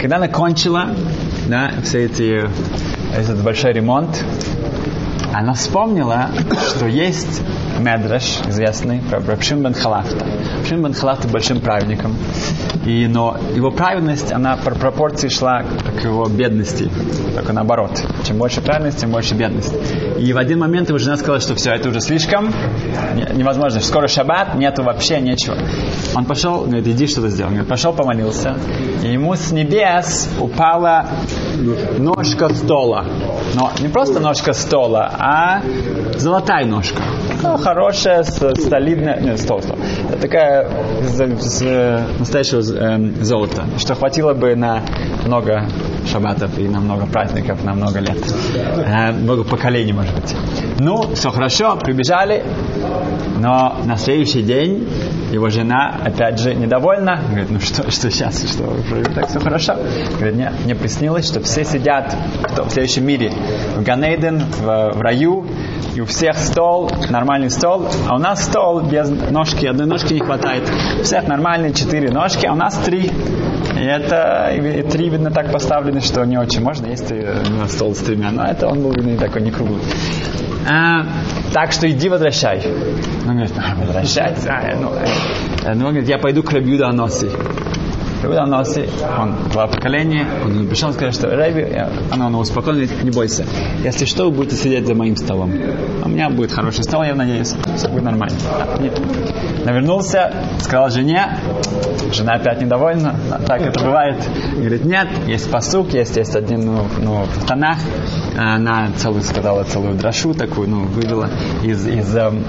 Когда 0.00 0.16
она 0.16 0.28
кончила, 0.28 0.94
да, 1.48 1.72
все 1.82 2.04
эти, 2.06 2.48
этот 3.16 3.42
большой 3.42 3.72
ремонт, 3.72 4.24
она 5.32 5.54
вспомнила, 5.54 6.30
что 6.74 6.86
есть 6.86 7.42
Медреш, 7.78 8.40
известный, 8.48 9.00
про 9.00 9.20
Рабшим 9.20 9.62
бен 9.62 9.74
Халафта. 9.74 10.26
Рабшим 10.60 10.82
бен 10.82 10.92
Халафта 10.92 11.26
большим 11.26 11.60
праведником. 11.60 12.14
И, 12.84 13.06
но 13.06 13.38
его 13.54 13.70
праведность, 13.70 14.30
она 14.30 14.58
по 14.58 14.70
пропорции 14.72 15.28
шла 15.28 15.62
к 15.62 16.04
его 16.04 16.26
бедности. 16.26 16.90
Только 17.34 17.54
наоборот. 17.54 18.02
Чем 18.24 18.36
больше 18.36 18.60
праведности, 18.60 19.00
тем 19.00 19.10
больше 19.10 19.34
бедность. 19.34 19.74
И 20.18 20.32
в 20.34 20.36
один 20.36 20.58
момент 20.58 20.90
его 20.90 20.98
жена 20.98 21.16
сказала, 21.16 21.40
что 21.40 21.54
все, 21.54 21.72
это 21.72 21.88
уже 21.88 22.02
слишком 22.02 22.52
невозможно. 23.34 23.80
Скоро 23.80 24.06
шаббат, 24.06 24.54
нету 24.54 24.82
вообще 24.82 25.20
ничего. 25.20 25.56
Он 26.14 26.26
пошел, 26.26 26.64
говорит, 26.64 26.86
иди 26.88 27.06
что-то 27.06 27.28
сделай. 27.28 27.50
Говорит, 27.50 27.68
пошел, 27.68 27.94
помолился. 27.94 28.54
И 29.02 29.12
ему 29.12 29.34
с 29.34 29.52
небес 29.52 30.28
упала 30.38 31.06
ножка 31.96 32.54
стола. 32.54 33.06
Но 33.54 33.70
не 33.80 33.88
просто 33.88 34.20
ножка 34.20 34.52
стола, 34.52 35.10
а 35.18 35.62
золотая 36.16 36.66
ножка. 36.66 37.02
Ну, 37.42 37.56
хорошая, 37.56 38.22
солидная, 38.22 39.20
нет, 39.20 39.40
стол, 39.40 39.62
стол. 39.62 39.78
Такая 40.20 40.68
из, 41.02 41.20
из 41.20 42.18
настоящего 42.18 42.60
э, 42.60 42.98
золота, 43.22 43.64
что 43.78 43.94
хватило 43.94 44.34
бы 44.34 44.54
на 44.54 44.82
много 45.24 45.66
шабатов 46.06 46.58
и 46.58 46.68
на 46.68 46.80
много 46.80 47.06
праздников, 47.06 47.64
на 47.64 47.74
много 47.74 48.00
лет. 48.00 48.18
Э, 48.86 49.12
много 49.12 49.44
поколений, 49.44 49.92
может 49.92 50.14
быть. 50.14 50.34
Ну, 50.78 51.14
все 51.14 51.30
хорошо, 51.30 51.76
прибежали, 51.76 52.42
но 53.38 53.76
на 53.84 53.96
следующий 53.96 54.42
день 54.42 54.88
его 55.32 55.48
жена, 55.48 55.96
опять 56.04 56.38
же, 56.38 56.54
недовольна. 56.54 57.20
Говорит, 57.28 57.50
ну 57.50 57.60
что, 57.60 57.90
что 57.90 58.10
сейчас, 58.10 58.42
что 58.50 58.76
так 59.14 59.28
все 59.28 59.40
хорошо. 59.40 59.76
Говорит, 60.16 60.36
нет, 60.36 60.52
мне 60.64 60.74
приснилось, 60.74 61.26
что 61.26 61.40
все 61.40 61.64
сидят 61.64 62.14
кто, 62.44 62.64
в 62.64 62.70
следующем 62.70 63.06
мире. 63.06 63.32
В 63.76 63.82
Ганейден, 63.82 64.40
в, 64.40 64.62
в 64.62 65.00
раю, 65.00 65.46
и 65.94 66.00
у 66.00 66.06
всех 66.06 66.36
стол, 66.36 66.90
нормальный 67.08 67.50
стол, 67.50 67.88
а 68.08 68.16
у 68.16 68.18
нас 68.18 68.44
стол 68.44 68.80
без 68.80 69.08
ножки, 69.08 69.66
одной 69.66 69.86
ножки 69.86 70.14
не 70.14 70.20
хватает. 70.20 70.70
У 71.00 71.02
всех 71.02 71.26
нормальные 71.26 71.72
четыре 71.74 72.10
ножки, 72.10 72.46
а 72.46 72.52
у 72.52 72.56
нас 72.56 72.76
три. 72.78 73.10
И 73.76 73.82
это 73.82 74.50
и 74.54 74.82
три, 74.82 75.08
видно, 75.08 75.30
так 75.30 75.52
поставлены, 75.52 76.00
что 76.00 76.24
не 76.24 76.38
очень 76.38 76.62
можно 76.62 76.86
есть 76.86 77.10
на 77.10 77.68
стол 77.68 77.94
с 77.94 77.98
тремя. 77.98 78.30
Но 78.30 78.44
это 78.44 78.68
он 78.68 78.82
был, 78.82 78.92
видно, 78.92 79.16
такой 79.16 79.42
не 79.42 79.50
круглый. 79.50 79.80
А, 80.68 81.06
так 81.52 81.72
что 81.72 81.90
иди 81.90 82.08
возвращай. 82.08 82.62
Он 83.26 83.32
говорит, 83.32 83.52
а? 83.56 83.74
А, 84.46 84.76
ну, 84.76 84.92
э, 85.64 85.74
ну, 85.74 85.86
он 85.86 85.92
говорит, 85.92 86.08
я 86.08 86.18
пойду 86.18 86.42
к 86.42 86.52
Рабиуда 86.52 86.88
Аноси. 86.88 87.28
Рабиуда 88.22 88.46
Носи, 88.46 88.88
он 89.18 89.34
два 89.50 89.66
поколения, 89.66 90.26
он 90.44 90.66
пришел 90.66 90.92
сказал, 90.92 91.12
что 91.12 91.28
Рэби, 91.28 91.86
она 92.10 92.28
его 92.28 92.40
успокоила, 92.40 92.80
не 93.02 93.10
бойся, 93.10 93.46
если 93.82 94.04
что, 94.04 94.24
вы 94.24 94.30
будете 94.30 94.56
сидеть 94.56 94.86
за 94.86 94.94
моим 94.94 95.16
столом. 95.16 95.52
У 96.04 96.08
меня 96.08 96.28
будет 96.28 96.52
хороший 96.52 96.84
стол, 96.84 97.02
я 97.02 97.14
надеюсь, 97.14 97.54
все 97.76 97.88
будет 97.88 98.04
нормально. 98.04 98.36
Нет. 98.80 99.00
Навернулся, 99.64 100.32
сказал 100.60 100.90
жене, 100.90 101.38
жена 102.12 102.34
опять 102.34 102.60
недовольна, 102.60 103.14
так 103.46 103.62
это 103.62 103.80
бывает. 103.84 104.16
Говорит, 104.56 104.84
нет, 104.84 105.08
есть 105.26 105.50
посук, 105.50 105.92
есть, 105.92 106.16
есть 106.16 106.36
один 106.36 106.66
ну, 106.66 106.86
ну, 106.98 107.24
в 107.24 107.46
Танах, 107.46 107.78
она 108.36 108.88
целую 108.96 109.22
сказала 109.22 109.64
целую 109.64 109.94
дрошу 109.94 110.34
такую, 110.34 110.68
ну, 110.68 110.84
вывела 110.84 111.30
из, 111.62 111.86
из 111.86 112.14
эм, 112.16 112.44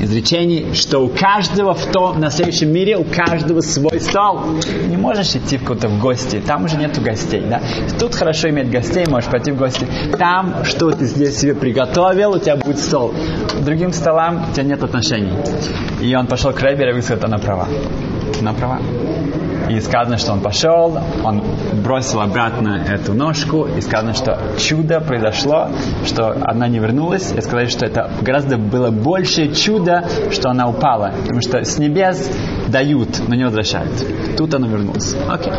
изречений, 0.00 0.74
что 0.74 1.00
у 1.00 1.08
каждого 1.08 1.74
в 1.74 1.86
том, 1.86 2.20
на 2.20 2.30
следующем 2.30 2.72
мире, 2.72 2.96
у 2.96 3.04
каждого 3.04 3.60
свой 3.60 4.00
стол. 4.00 4.40
Не 4.88 4.96
можешь 4.96 5.34
идти 5.34 5.58
куда-то 5.58 5.88
в 5.88 6.00
гости, 6.00 6.42
там 6.44 6.64
уже 6.64 6.76
нету 6.76 7.00
гостей, 7.00 7.42
да. 7.48 7.60
Тут 7.98 8.14
хорошо 8.14 8.50
иметь 8.50 8.70
гостей, 8.70 9.06
можешь 9.06 9.30
пойти 9.30 9.52
в 9.52 9.56
гости. 9.56 9.86
Там, 10.18 10.64
что 10.64 10.90
ты 10.90 11.06
здесь 11.06 11.38
себе 11.38 11.54
приготовил, 11.54 12.32
у 12.32 12.38
тебя 12.38 12.56
будет 12.56 12.78
стол. 12.78 13.14
К 13.48 13.64
другим 13.64 13.92
столам 13.92 14.50
у 14.50 14.52
тебя 14.52 14.64
нет 14.64 14.82
отношений. 14.82 15.32
И 16.00 16.14
он 16.14 16.26
пошел 16.26 16.52
к 16.52 16.62
Реберу 16.62 16.96
и 16.96 17.02
сказал, 17.02 17.26
она 17.26 17.38
права. 17.38 17.68
Она 18.40 18.52
права. 18.52 18.80
И 19.70 19.80
сказано, 19.80 20.18
что 20.18 20.32
он 20.32 20.40
пошел, 20.40 20.98
он 21.22 21.42
бросил 21.84 22.20
обратно 22.20 22.84
эту 22.88 23.14
ножку, 23.14 23.66
и 23.66 23.80
сказано, 23.80 24.14
что 24.14 24.36
чудо 24.58 25.00
произошло, 25.00 25.68
что 26.04 26.36
она 26.42 26.66
не 26.66 26.80
вернулась, 26.80 27.32
и 27.32 27.40
сказали, 27.40 27.66
что 27.66 27.86
это 27.86 28.10
гораздо 28.20 28.56
было 28.58 28.90
большее 28.90 29.54
чудо, 29.54 30.04
что 30.32 30.50
она 30.50 30.68
упала, 30.68 31.12
потому 31.22 31.40
что 31.40 31.62
с 31.62 31.78
небес 31.78 32.28
дают, 32.66 33.20
но 33.28 33.36
не 33.36 33.44
возвращают. 33.44 33.92
Тут 34.36 34.54
она 34.54 34.66
вернулась. 34.66 35.14
Окей. 35.28 35.52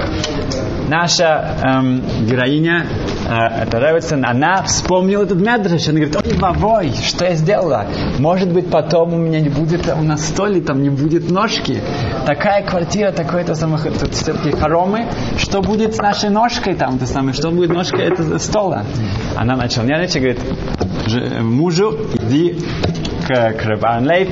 Наша 0.90 1.56
эм, 1.64 2.02
героиня, 2.26 2.86
это 3.32 3.80
Ревицин, 3.80 4.26
она 4.26 4.64
вспомнила 4.64 5.24
этот 5.24 5.40
медраж, 5.40 5.88
она 5.88 6.00
говорит, 6.00 6.16
ой, 6.16 6.38
вовой, 6.38 6.94
что 6.94 7.26
я 7.26 7.36
сделала? 7.36 7.86
Может 8.20 8.52
быть, 8.52 8.70
потом 8.70 9.14
у 9.14 9.18
меня 9.18 9.40
не 9.40 9.50
будет, 9.50 9.88
у 9.88 10.04
нас 10.04 10.28
столе 10.28 10.62
там 10.62 10.82
не 10.82 10.90
будет 10.90 11.30
ножки. 11.30 11.82
Такая 12.26 12.64
квартира, 12.66 13.12
такое-то 13.12 13.56
самое, 13.56 13.82
все-таки 14.12 14.52
хоромы, 14.52 15.08
что 15.38 15.62
будет 15.62 15.96
с 15.96 15.98
нашей 15.98 16.30
ножкой 16.30 16.76
там, 16.76 17.00
то 17.00 17.06
самое, 17.06 17.34
что 17.34 17.52
будет 17.52 17.72
ножкой 17.72 18.06
этого 18.06 18.38
стола? 18.38 18.84
Она 19.36 19.56
начала 19.56 19.86
нервничать, 19.86 20.22
говорит, 20.22 21.42
мужу, 21.42 21.98
иди 22.22 22.58
к, 23.32 23.66
Рабан 23.66 24.06
Лейб, 24.08 24.30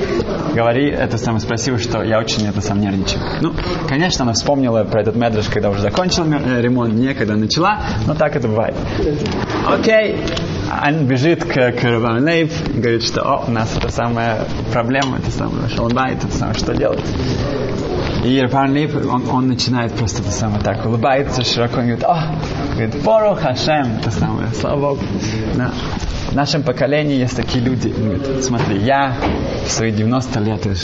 говори, 0.53 0.89
это 0.89 1.17
самое, 1.17 1.39
спроси, 1.39 1.77
что 1.77 2.03
я 2.03 2.19
очень 2.19 2.45
это 2.47 2.61
сам 2.61 2.81
нервничаю. 2.81 3.21
Ну, 3.41 3.53
конечно, 3.87 4.23
она 4.23 4.33
вспомнила 4.33 4.83
про 4.83 5.01
этот 5.01 5.15
медраж, 5.15 5.47
когда 5.47 5.69
уже 5.69 5.81
закончил 5.81 6.25
ремонт, 6.25 6.93
не 6.93 7.13
когда 7.13 7.35
начала, 7.35 7.81
но 8.05 8.15
так 8.15 8.35
это 8.35 8.47
бывает. 8.47 8.75
Окей, 9.67 10.17
он 10.85 11.05
бежит 11.05 11.45
к, 11.45 11.53
к 11.53 11.83
Рабан 11.83 12.23
Лейб, 12.23 12.51
говорит, 12.75 13.03
что 13.03 13.21
о, 13.21 13.45
у 13.47 13.51
нас 13.51 13.75
это 13.77 13.89
самая 13.89 14.45
проблема, 14.71 15.17
это 15.17 15.31
самое 15.31 15.69
шалбайт, 15.69 16.23
это 16.23 16.35
самое, 16.35 16.57
что 16.57 16.75
делать. 16.75 17.03
И 18.23 18.39
Рабан 18.41 18.75
он, 19.09 19.29
он 19.29 19.47
начинает 19.47 19.93
просто 19.93 20.21
это 20.21 20.31
самое 20.31 20.61
так, 20.61 20.85
улыбается 20.85 21.43
широко, 21.43 21.81
и 21.81 21.85
говорит, 21.85 22.03
о, 22.03 22.35
говорит, 22.73 23.03
Борух 23.03 23.39
Хашем, 23.39 23.97
это 24.01 24.11
самое, 24.11 24.49
слава 24.53 24.79
Богу. 24.79 25.01
Да. 25.55 25.71
В 26.29 26.35
нашем 26.35 26.61
поколении 26.61 27.17
есть 27.17 27.35
такие 27.35 27.63
люди, 27.63 27.87
говорят, 27.87 28.43
смотри, 28.43 28.77
я 28.77 29.15
в 29.65 29.71
свои 29.71 29.91
90 29.91 30.39
лет, 30.41 30.65
я 30.65 30.75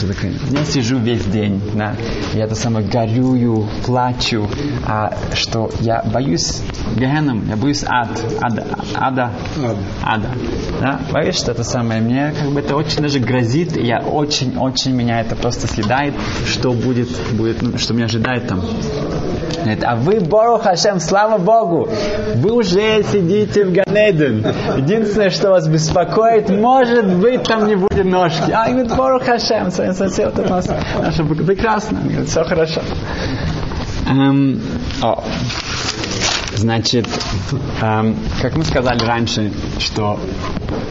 сижу 0.65 0.97
весь 0.97 1.23
день, 1.25 1.62
да, 1.75 1.95
я 2.34 2.45
это 2.45 2.55
самое 2.55 2.86
горюю, 2.86 3.67
плачу, 3.86 4.49
а 4.88 5.15
что 5.36 5.69
я 5.81 6.01
боюсь 6.03 6.62
Гехеном, 6.95 7.47
я 7.47 7.58
боюсь 7.58 7.84
ад, 7.88 8.10
ада, 8.41 8.65
ада, 8.95 9.31
ада, 10.03 10.29
да, 10.81 10.99
боюсь, 11.12 11.36
что 11.36 11.51
это 11.51 11.63
самое, 11.63 12.01
мне 12.01 12.34
как 12.39 12.49
бы 12.49 12.60
это 12.60 12.75
очень 12.75 13.01
даже 13.01 13.19
грозит, 13.19 13.77
я 13.77 13.99
очень-очень 13.99 14.93
меня 14.93 15.21
это 15.21 15.36
просто 15.36 15.67
съедает, 15.67 16.15
что 16.47 16.71
будет, 16.71 17.10
будет, 17.34 17.62
ну, 17.62 17.77
что 17.77 17.93
меня 17.93 18.05
ожидает 18.05 18.47
там. 18.47 18.62
Говорит, 19.65 19.84
а 19.84 19.95
вы, 19.95 20.19
Бору 20.19 20.60
Хашем, 20.60 20.99
слава 20.99 21.39
Богу, 21.39 21.89
вы 22.36 22.51
уже 22.51 23.03
сидите 23.03 23.65
в 23.65 23.73
Ганеден. 23.73 24.45
Единственное, 24.77 25.31
что 25.36 25.52
вас 25.52 25.67
беспокоит, 25.67 26.50
может 26.50 27.06
быть, 27.17 27.43
там 27.43 27.67
не 27.67 27.76
будет 27.76 28.06
ножки. 28.06 28.52
А, 28.52 28.69
говорит, 28.69 28.95
Бору 28.95 29.19
Хашем, 29.19 29.69
сосед, 29.69 30.38
у 30.39 30.50
нас 30.50 30.67
наше 31.00 31.24
прекрасно. 31.24 32.00
Говорит, 32.02 32.30
все 32.30 32.43
хорошо. 32.43 32.82
Эм, 34.08 34.62
о. 35.02 35.24
Значит, 36.56 37.06
эм, 37.82 38.15
как 38.41 38.56
мы 38.56 38.63
сказали 38.63 39.04
раньше, 39.04 39.52
что 39.80 40.19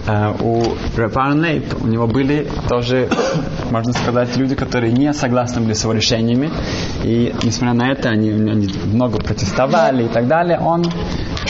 э, 0.07 0.33
у 0.41 0.63
Репарнейп 0.97 1.83
у 1.83 1.87
него 1.87 2.07
были 2.07 2.47
тоже, 2.69 3.09
можно 3.71 3.93
сказать, 3.95 4.37
люди, 4.37 4.55
которые 4.55 4.93
не 4.93 5.13
согласны 5.15 5.63
были 5.63 5.73
с 5.73 5.83
его 5.83 5.95
решениями. 5.95 6.51
И 7.03 7.35
несмотря 7.43 7.75
на 7.75 7.93
это, 7.93 8.11
они, 8.11 8.31
они 8.31 8.69
много 8.85 9.19
протестовали 9.19 10.05
и 10.05 10.09
так 10.09 10.27
далее. 10.27 10.59
Он 10.59 10.85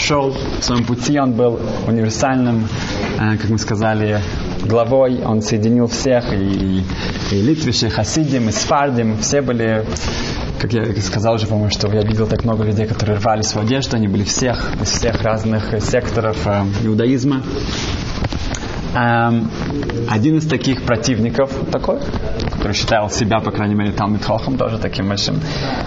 шел 0.04 0.34
в 0.60 0.62
своем 0.62 0.84
пути, 0.84 1.18
он 1.18 1.32
был 1.32 1.58
универсальным, 1.86 2.68
э, 3.18 3.36
как 3.38 3.48
мы 3.48 3.58
сказали, 3.58 4.20
главой, 4.62 5.22
он 5.24 5.40
соединил 5.40 5.86
всех, 5.86 6.32
и, 6.32 6.82
и 7.32 7.42
Литвиши, 7.42 7.86
и 7.86 7.90
Хасидим, 7.90 8.48
и 8.48 8.52
Сфардим, 8.52 9.18
все 9.18 9.40
были 9.40 9.84
как 10.60 10.72
я 10.72 10.94
сказал 11.02 11.34
уже, 11.34 11.46
по-моему, 11.46 11.70
что 11.70 11.88
я 11.88 12.00
видел 12.00 12.26
так 12.26 12.42
много 12.44 12.64
людей, 12.64 12.86
которые 12.86 13.18
рвали 13.18 13.42
свою 13.42 13.66
одежду, 13.66 13.96
они 13.96 14.08
были 14.08 14.24
всех, 14.24 14.72
из 14.80 14.92
всех 14.92 15.22
разных 15.22 15.74
секторов 15.82 16.46
э, 16.46 16.64
иудаизма. 16.84 17.42
Эм, 18.94 19.50
один 20.08 20.38
из 20.38 20.46
таких 20.46 20.84
противников, 20.84 21.50
такой, 21.70 21.98
который 22.52 22.72
считал 22.72 23.10
себя, 23.10 23.40
по 23.40 23.50
крайней 23.50 23.74
мере, 23.74 23.92
там 23.92 24.18
Хохом, 24.20 24.56
тоже 24.56 24.78
таким 24.78 25.08
большим, 25.08 25.40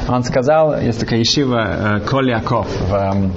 он 0.07 0.23
сказал, 0.23 0.79
есть 0.79 0.99
такая 0.99 1.21
ишива 1.21 1.97
э, 1.97 1.99
Коляков 2.01 2.67
в, 2.89 3.31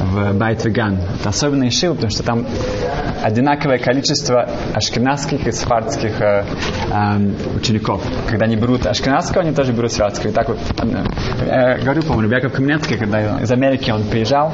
в 0.00 0.32
Байт-Веган. 0.32 0.98
Это 1.20 1.28
особенная 1.28 1.68
ишива, 1.68 1.94
потому 1.94 2.10
что 2.10 2.22
там 2.22 2.46
одинаковое 3.22 3.78
количество 3.78 4.48
ашкенадских 4.74 5.46
и 5.46 5.52
сфардских 5.52 6.20
э, 6.20 6.44
э, 6.90 7.56
учеников. 7.56 8.02
Когда 8.28 8.46
они 8.46 8.56
берут 8.56 8.86
ашкенадского, 8.86 9.42
они 9.42 9.52
тоже 9.52 9.72
берут 9.72 9.92
сфардского. 9.92 10.30
И 10.30 10.32
так 10.32 10.48
вот, 10.48 10.58
э, 11.40 11.78
говорю, 11.82 12.02
по-моему, 12.02 12.32
Яков 12.32 12.52
Каменецкий, 12.52 12.96
когда 12.96 13.40
из 13.40 13.50
Америки 13.50 13.90
он 13.90 14.04
приезжал, 14.04 14.52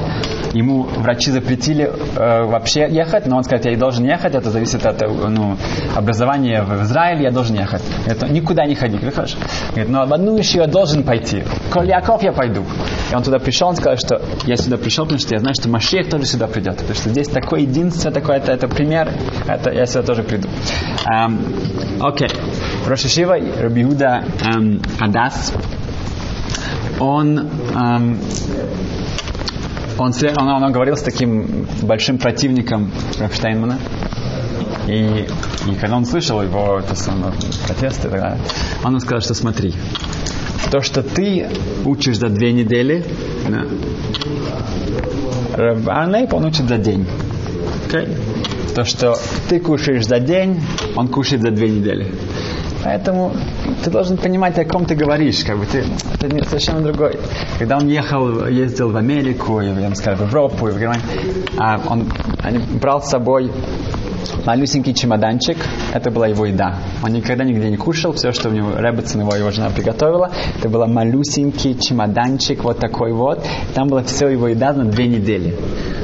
ему 0.53 0.83
врачи 0.83 1.31
запретили 1.31 1.85
э, 1.85 2.43
вообще 2.45 2.87
ехать, 2.89 3.25
но 3.27 3.37
он 3.37 3.43
сказал, 3.43 3.71
я 3.71 3.77
должен 3.77 4.05
ехать, 4.05 4.35
это 4.35 4.49
зависит 4.49 4.85
от 4.85 5.01
ну, 5.01 5.57
образования 5.95 6.63
в 6.63 6.83
Израиле, 6.83 7.23
я 7.23 7.31
должен 7.31 7.55
ехать. 7.55 7.83
Это 8.05 8.27
никуда 8.27 8.65
не 8.65 8.75
ходи. 8.75 8.95
Говорит, 8.95 9.15
хорошо. 9.15 9.37
Говорит, 9.69 9.89
но 9.89 10.05
в 10.05 10.13
одну 10.13 10.37
еще 10.37 10.59
я 10.59 10.67
должен 10.67 11.03
пойти. 11.03 11.43
Коль 11.71 11.87
Яков 11.87 12.23
я 12.23 12.31
пойду. 12.31 12.63
И 13.11 13.15
он 13.15 13.23
туда 13.23 13.39
пришел, 13.39 13.69
он 13.69 13.75
сказал, 13.75 13.97
что 13.97 14.21
я 14.45 14.55
сюда 14.55 14.77
пришел, 14.77 15.05
потому 15.05 15.19
что 15.19 15.35
я 15.35 15.39
знаю, 15.39 15.53
что 15.59 15.69
Машех 15.69 16.09
тоже 16.09 16.25
сюда 16.25 16.47
придет. 16.47 16.77
Потому 16.77 16.95
что 16.95 17.09
здесь 17.09 17.27
такое 17.27 17.61
единство, 17.61 18.11
такое, 18.11 18.39
это, 18.57 18.67
пример, 18.67 19.11
это 19.47 19.71
я 19.71 19.85
сюда 19.85 20.03
тоже 20.03 20.23
приду. 20.23 20.49
Эм, 21.05 21.39
окей. 22.01 22.29
Рошишива 22.87 23.37
Рабиуда 23.59 24.25
эм, 24.41 24.81
Адас, 24.99 25.53
он 26.99 27.39
эм, 27.39 28.19
он, 29.97 30.11
он, 30.37 30.63
он 30.63 30.71
говорил 30.71 30.95
с 30.95 31.01
таким 31.01 31.67
большим 31.81 32.17
противником 32.17 32.91
Рафштейнмана. 33.19 33.79
И, 34.87 35.27
и 35.67 35.75
когда 35.79 35.97
он 35.97 36.05
слышал 36.05 36.41
его 36.41 36.79
это 36.79 36.95
самое, 36.95 37.33
протесты 37.65 38.09
он 38.83 38.91
ему 38.91 38.99
сказал, 38.99 39.21
что 39.21 39.33
смотри, 39.33 39.73
то, 40.71 40.81
что 40.81 41.01
ты 41.03 41.49
учишь 41.83 42.19
за 42.19 42.29
две 42.29 42.53
недели, 42.53 43.03
да, 43.49 43.65
Арнейп 45.57 46.33
он 46.33 46.45
учит 46.45 46.67
за 46.67 46.77
день. 46.77 47.07
Okay? 47.87 48.73
То, 48.75 48.83
что 48.83 49.15
ты 49.49 49.59
кушаешь 49.59 50.05
за 50.05 50.19
день, 50.19 50.61
он 50.95 51.07
кушает 51.07 51.41
за 51.41 51.51
две 51.51 51.69
недели. 51.69 52.13
Поэтому 52.83 53.33
ты 53.83 53.89
должен 53.89 54.17
понимать, 54.17 54.57
о 54.59 54.65
ком 54.65 54.85
ты 54.85 54.95
говоришь. 54.95 55.43
Как 55.43 55.57
бы 55.57 55.65
ты, 55.65 55.83
это 56.13 56.27
не, 56.27 56.43
совершенно 56.43 56.81
другой. 56.81 57.19
Когда 57.59 57.77
он 57.77 57.87
ехал, 57.87 58.45
ездил 58.47 58.91
в 58.91 58.97
Америку, 58.97 59.59
я 59.61 59.89
бы 59.89 59.95
сказал, 59.95 60.25
в 60.25 60.27
Европу, 60.29 60.67
и 60.67 60.71
в 60.71 60.79
Германию, 60.79 61.03
а 61.57 61.81
он, 61.87 62.11
он 62.45 62.79
брал 62.79 63.01
с 63.01 63.09
собой 63.09 63.51
малюсенький 64.45 64.93
чемоданчик, 64.93 65.57
это 65.93 66.11
была 66.11 66.27
его 66.27 66.45
еда. 66.45 66.77
Он 67.03 67.11
никогда 67.11 67.43
нигде 67.43 67.69
не 67.69 67.77
кушал, 67.77 68.13
все, 68.13 68.31
что 68.31 68.49
у 68.49 68.51
него 68.51 68.71
Ребетсон, 68.77 69.21
его, 69.21 69.35
его 69.35 69.51
жена 69.51 69.69
приготовила, 69.69 70.31
это 70.57 70.69
был 70.69 70.85
малюсенький 70.87 71.77
чемоданчик, 71.79 72.63
вот 72.63 72.79
такой 72.79 73.11
вот. 73.11 73.45
Там 73.73 73.87
была 73.87 74.03
все 74.03 74.29
его 74.29 74.47
еда 74.47 74.73
на 74.73 74.85
две 74.85 75.07
недели. 75.07 75.55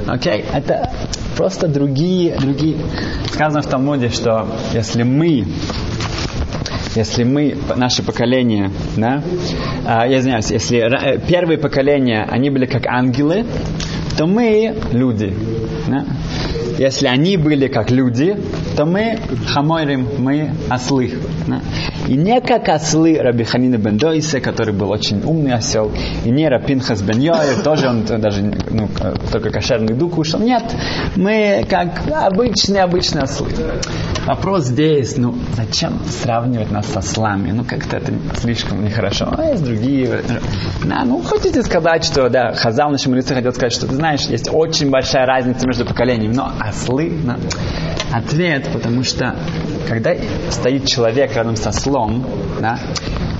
Окей? 0.07 0.41
Okay? 0.41 0.45
Это 0.53 0.91
просто 1.35 1.67
другие, 1.67 2.35
другие. 2.35 2.77
Сказано 3.31 3.61
в 3.61 3.67
Талмуде, 3.67 4.09
что 4.09 4.47
если 4.73 5.03
мы 5.03 5.45
если 6.95 7.23
мы, 7.23 7.57
наше 7.75 8.03
поколение, 8.03 8.69
да, 8.97 9.23
а, 9.83 10.07
я 10.07 10.19
извиняюсь, 10.19 10.51
если 10.51 10.77
э, 10.77 11.19
первые 11.27 11.57
поколения, 11.57 12.23
они 12.29 12.51
были 12.51 12.67
как 12.67 12.85
ангелы, 12.85 13.45
то 14.15 14.27
мы 14.27 14.75
люди. 14.91 15.33
Да? 15.87 16.05
Если 16.77 17.07
они 17.07 17.37
были 17.37 17.67
как 17.67 17.89
люди, 17.89 18.37
то 18.75 18.85
мы 18.85 19.17
хамойрим, 19.47 20.07
мы 20.19 20.51
ослы. 20.69 21.13
Да? 21.47 21.61
И 22.07 22.15
не 22.15 22.41
как 22.41 22.67
ослы 22.69 23.17
Раби 23.19 23.43
Ханина 23.43 23.77
бен 23.77 23.97
Дойсе, 23.97 24.41
который 24.41 24.73
был 24.73 24.89
очень 24.91 25.21
умный 25.23 25.53
осел, 25.53 25.91
и 26.25 26.29
не 26.29 26.47
Рапинхас 26.47 27.01
бен 27.01 27.19
Йоев, 27.19 27.63
тоже 27.63 27.87
он 27.87 28.03
даже 28.05 28.41
ну, 28.69 28.89
только 29.31 29.49
кошерный 29.49 29.95
дух 29.95 30.13
кушал. 30.13 30.39
Нет, 30.39 30.63
мы 31.15 31.65
как 31.69 32.01
обычные, 32.11 32.83
обычные 32.83 33.23
ослы. 33.23 33.49
Вопрос 34.25 34.65
здесь, 34.65 35.17
ну, 35.17 35.35
зачем 35.55 35.99
сравнивать 36.09 36.71
нас 36.71 36.87
с 36.87 36.95
ослами? 36.95 37.51
Ну, 37.51 37.63
как-то 37.63 37.97
это 37.97 38.13
слишком 38.35 38.83
нехорошо. 38.83 39.33
А 39.37 39.51
есть 39.51 39.63
другие. 39.63 40.21
Да, 40.85 41.03
ну, 41.05 41.21
хотите 41.21 41.61
сказать, 41.63 42.05
что, 42.05 42.29
да, 42.29 42.53
Хазал 42.53 42.91
наши 42.91 43.09
мудрецы 43.09 43.33
хотел 43.33 43.51
сказать, 43.51 43.73
что, 43.73 43.87
ты 43.87 43.95
знаешь, 43.95 44.21
есть 44.21 44.49
очень 44.51 44.89
большая 44.89 45.25
разница 45.25 45.65
между 45.67 45.85
поколениями, 45.85 46.33
но 46.33 46.51
ослы, 46.59 47.13
да. 47.23 47.37
Ответ, 48.11 48.69
потому 48.71 49.03
что, 49.03 49.35
когда 49.87 50.15
стоит 50.49 50.85
человек 50.87 51.35
рядом 51.35 51.55
со 51.55 51.71
слом, 51.71 52.25
да, 52.59 52.79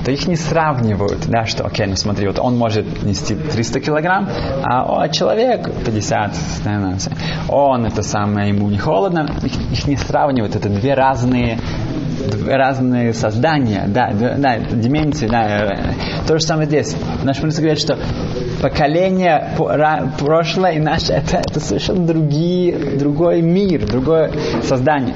то 0.04 0.12
их 0.12 0.28
не 0.28 0.36
сравнивают, 0.36 1.28
да, 1.28 1.46
что, 1.46 1.66
окей, 1.66 1.88
ну 1.88 1.96
смотри, 1.96 2.28
вот 2.28 2.40
он 2.40 2.58
может 2.58 3.04
нести 3.04 3.36
300 3.36 3.80
килограмм, 3.80 4.30
а 4.64 5.04
о, 5.04 5.10
человек 5.10 5.70
50, 5.86 6.34
наверное, 6.66 6.98
он 7.48 7.86
это 7.86 8.04
самое, 8.04 8.50
ему 8.50 8.70
не 8.70 8.78
холодно, 8.78 9.28
их, 9.44 9.72
их 9.72 9.88
не 9.88 9.96
сравнивают, 9.96 10.56
это 10.56 10.70
две 10.70 10.94
разные 10.94 11.60
разные 12.48 13.14
создания, 13.14 13.86
да, 13.88 14.12
да, 14.12 14.58
деменции, 14.58 15.28
да. 15.28 15.96
То 16.28 16.38
же 16.38 16.46
самое 16.46 16.68
здесь. 16.68 16.96
Наш 17.24 17.38
мудрец 17.38 17.58
говорит, 17.58 17.80
что 17.80 17.98
поколение 18.62 19.50
прошлое 20.20 20.74
и 20.74 20.80
наше 20.80 21.14
это, 21.14 21.38
это 21.38 21.60
совершенно 21.60 22.06
другие, 22.06 22.98
другой 22.98 23.42
мир, 23.42 23.86
другое 23.86 24.32
создание. 24.64 25.16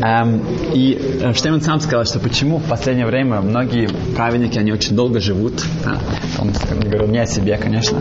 Эм, 0.00 0.42
и 0.72 1.32
Штейман 1.34 1.60
сам 1.60 1.80
сказал, 1.80 2.04
что 2.04 2.18
почему 2.18 2.58
в 2.58 2.64
последнее 2.64 3.06
время 3.06 3.40
многие 3.40 3.88
праведники, 4.14 4.58
они 4.58 4.72
очень 4.72 4.96
долго 4.96 5.20
живут. 5.20 5.64
Да? 5.84 5.98
Он 6.38 6.52
говорил 6.80 7.06
не 7.06 7.18
о 7.18 7.26
себе, 7.26 7.56
конечно. 7.56 8.00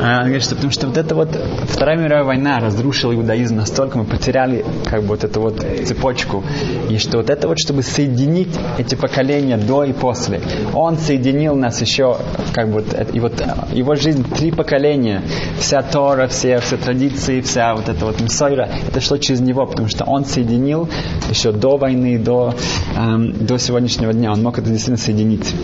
А, 0.00 0.18
он 0.18 0.24
говорит, 0.24 0.42
что 0.42 0.54
потому 0.54 0.72
что 0.72 0.86
вот 0.86 0.96
эта 0.96 1.14
вот 1.14 1.28
Вторая 1.68 1.98
мировая 1.98 2.24
война 2.24 2.60
разрушила 2.60 3.14
иудаизм 3.14 3.56
настолько, 3.56 3.98
мы 3.98 4.04
потеряли 4.04 4.64
как 4.86 5.02
бы 5.02 5.08
вот 5.08 5.24
эту 5.24 5.40
вот 5.40 5.64
цепочку. 5.84 6.44
И 6.88 6.98
что 6.98 7.18
вот 7.18 7.30
это 7.30 7.48
вот, 7.48 7.58
чтобы 7.58 7.82
соединить 7.82 8.54
эти 8.78 8.94
поколения 8.94 9.56
до 9.56 9.84
и 9.84 9.92
после, 9.92 10.40
он 10.72 10.98
соединил 10.98 11.56
нас 11.56 11.80
еще, 11.80 12.16
как 12.52 12.70
бы, 12.70 12.84
и 13.12 13.20
вот 13.20 13.42
его 13.72 13.94
жизнь 13.94 14.24
три 14.34 14.50
поколения, 14.50 15.22
вся 15.58 15.82
Тора, 15.82 16.26
все, 16.28 16.60
все 16.60 16.76
традиции, 16.76 17.40
вся 17.40 17.74
вот 17.74 17.88
эта 17.88 18.04
вот 18.04 18.20
Мсойра, 18.20 18.68
это 18.88 19.00
шло 19.00 19.18
через 19.18 19.40
него, 19.40 19.66
потому 19.66 19.88
что 19.88 20.04
он 20.04 20.24
соединил 20.24 20.88
еще 21.34 21.52
до 21.52 21.76
войны, 21.76 22.18
до, 22.18 22.54
эм, 22.96 23.46
до 23.46 23.58
сегодняшнего 23.58 24.12
дня. 24.12 24.32
Он 24.32 24.42
мог 24.42 24.58
это 24.58 24.68
действительно 24.68 24.96
соединить. 24.96 25.54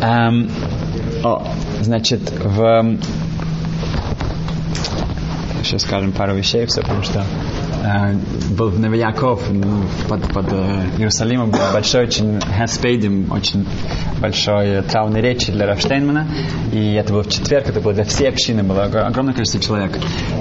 Эм, 0.00 0.50
о, 1.22 1.46
значит, 1.82 2.20
в... 2.42 2.96
Сейчас 5.62 5.82
скажем 5.82 6.12
пару 6.12 6.34
вещей, 6.34 6.66
все, 6.66 6.80
потому 6.82 7.02
что 7.02 7.24
был 8.56 8.70
в 8.70 8.80
Новояков, 8.80 9.42
под, 10.08 10.22
под 10.32 10.52
э, 10.52 10.86
Иерусалимом 10.96 11.50
был 11.50 11.58
большой 11.72 12.04
очень 12.04 12.40
Хеспейдим, 12.40 13.30
очень 13.30 13.66
большой 14.20 14.80
травной 14.82 15.20
речи 15.20 15.52
для 15.52 15.66
Рафштейнмана. 15.66 16.26
И 16.72 16.94
это 16.94 17.12
было 17.12 17.22
в 17.22 17.28
четверг, 17.28 17.68
это 17.68 17.80
было 17.80 17.92
для 17.92 18.04
всей 18.04 18.28
общины, 18.28 18.62
было 18.62 18.84
огромное 18.84 19.34
количество 19.34 19.60
человек. 19.60 19.98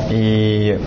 И 0.10 0.79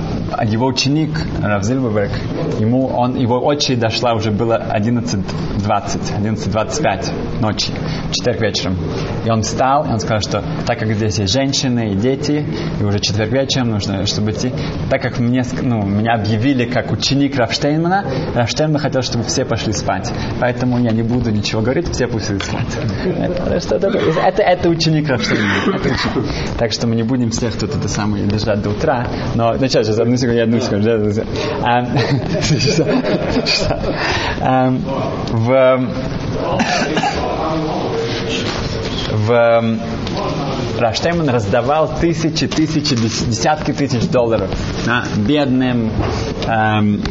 его 0.45 0.67
ученик, 0.67 1.11
Раф 1.43 1.63
Зильберг, 1.63 2.13
ему, 2.59 2.87
он, 2.87 3.17
его 3.17 3.39
очередь 3.39 3.81
дошла, 3.81 4.15
уже 4.15 4.31
было 4.31 4.55
11.20, 4.75 5.25
11.25 6.19 7.41
ночи, 7.41 7.73
в 8.09 8.13
четверг 8.13 8.41
вечером. 8.41 8.79
И 9.27 9.31
он 9.31 9.43
встал, 9.43 9.85
и 9.85 9.89
он 9.89 10.01
сказал, 10.01 10.21
что 10.21 10.43
так 10.67 10.79
как 10.79 10.91
здесь 10.95 11.19
есть 11.19 11.33
женщины 11.33 11.93
и 11.93 11.97
дети, 11.97 12.47
и 12.81 12.83
уже 12.83 12.99
четверг 13.01 13.31
вечером 13.33 13.73
нужно, 13.73 14.07
чтобы 14.07 14.31
идти, 14.31 14.53
так 14.89 15.03
как 15.03 15.19
мне, 15.19 15.43
ну, 15.63 15.83
меня 15.83 16.15
объявили 16.15 16.46
как 16.67 16.93
ученик 16.93 17.37
Рафштейнмана, 17.37 18.05
Рафштейнман 18.35 18.81
хотел, 18.81 19.03
чтобы 19.03 19.25
все 19.25 19.45
пошли 19.45 19.73
спать. 19.73 20.13
Поэтому 20.41 20.79
я 20.79 20.93
не 20.93 21.03
буду 21.03 21.31
ничего 21.31 21.63
говорить, 21.63 21.91
все 21.91 22.07
пусть 22.07 22.31
идут 22.31 22.43
спать. 22.45 22.79
Это, 23.05 23.89
это, 24.25 24.43
это, 24.43 24.69
ученик 24.69 25.09
Рафштейнмана. 25.09 25.81
Так 26.59 26.73
что 26.73 26.87
мы 26.87 26.97
не 26.97 27.03
будем 27.03 27.31
всех 27.31 27.57
тут 27.59 27.75
это 27.75 27.89
самое 27.89 28.25
держать 28.27 28.63
до 28.63 28.71
утра. 28.71 29.07
Но, 29.35 29.53
ну, 29.53 29.69
сейчас, 29.69 29.87
сейчас, 29.87 29.99
одну 29.99 30.17
секунду, 30.17 30.43
одну 30.43 30.61
секунду. 30.61 31.25
В 35.33 35.89
в 39.13 39.79
Раштейман 40.79 41.29
раздавал 41.29 41.99
тысячи, 42.01 42.47
тысячи, 42.47 42.95
десятки 42.95 43.73
тысяч 43.73 44.09
долларов 44.09 44.51
да, 44.85 45.05
бедным, 45.17 45.91
эм, 46.47 47.03